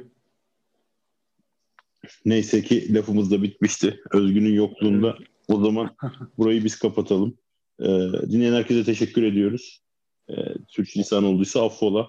Neyse 2.25 2.63
ki 2.63 2.95
lafımız 2.95 3.31
da 3.31 3.43
bitmişti. 3.43 4.01
Özgün'ün 4.13 4.53
yokluğunda 4.53 5.19
o 5.49 5.61
zaman 5.61 5.97
burayı 6.39 6.65
biz 6.65 6.79
kapatalım. 6.79 7.39
Ee, 7.81 7.87
dinleyen 8.31 8.53
herkese 8.53 8.85
teşekkür 8.85 9.23
ediyoruz. 9.23 9.83
Ee, 10.31 10.35
Türk 10.69 10.97
lisan 10.97 11.25
olduysa 11.25 11.67
affola. 11.67 12.09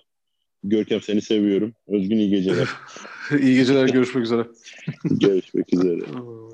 Görkem 0.64 1.02
seni 1.02 1.22
seviyorum. 1.22 1.74
Özgün 1.88 2.18
iyi 2.18 2.30
geceler. 2.30 2.68
İyi 3.42 3.56
geceler. 3.56 3.88
Görüşmek 3.88 4.24
üzere. 4.24 4.48
Görüşmek 5.04 5.74
üzere. 5.74 6.02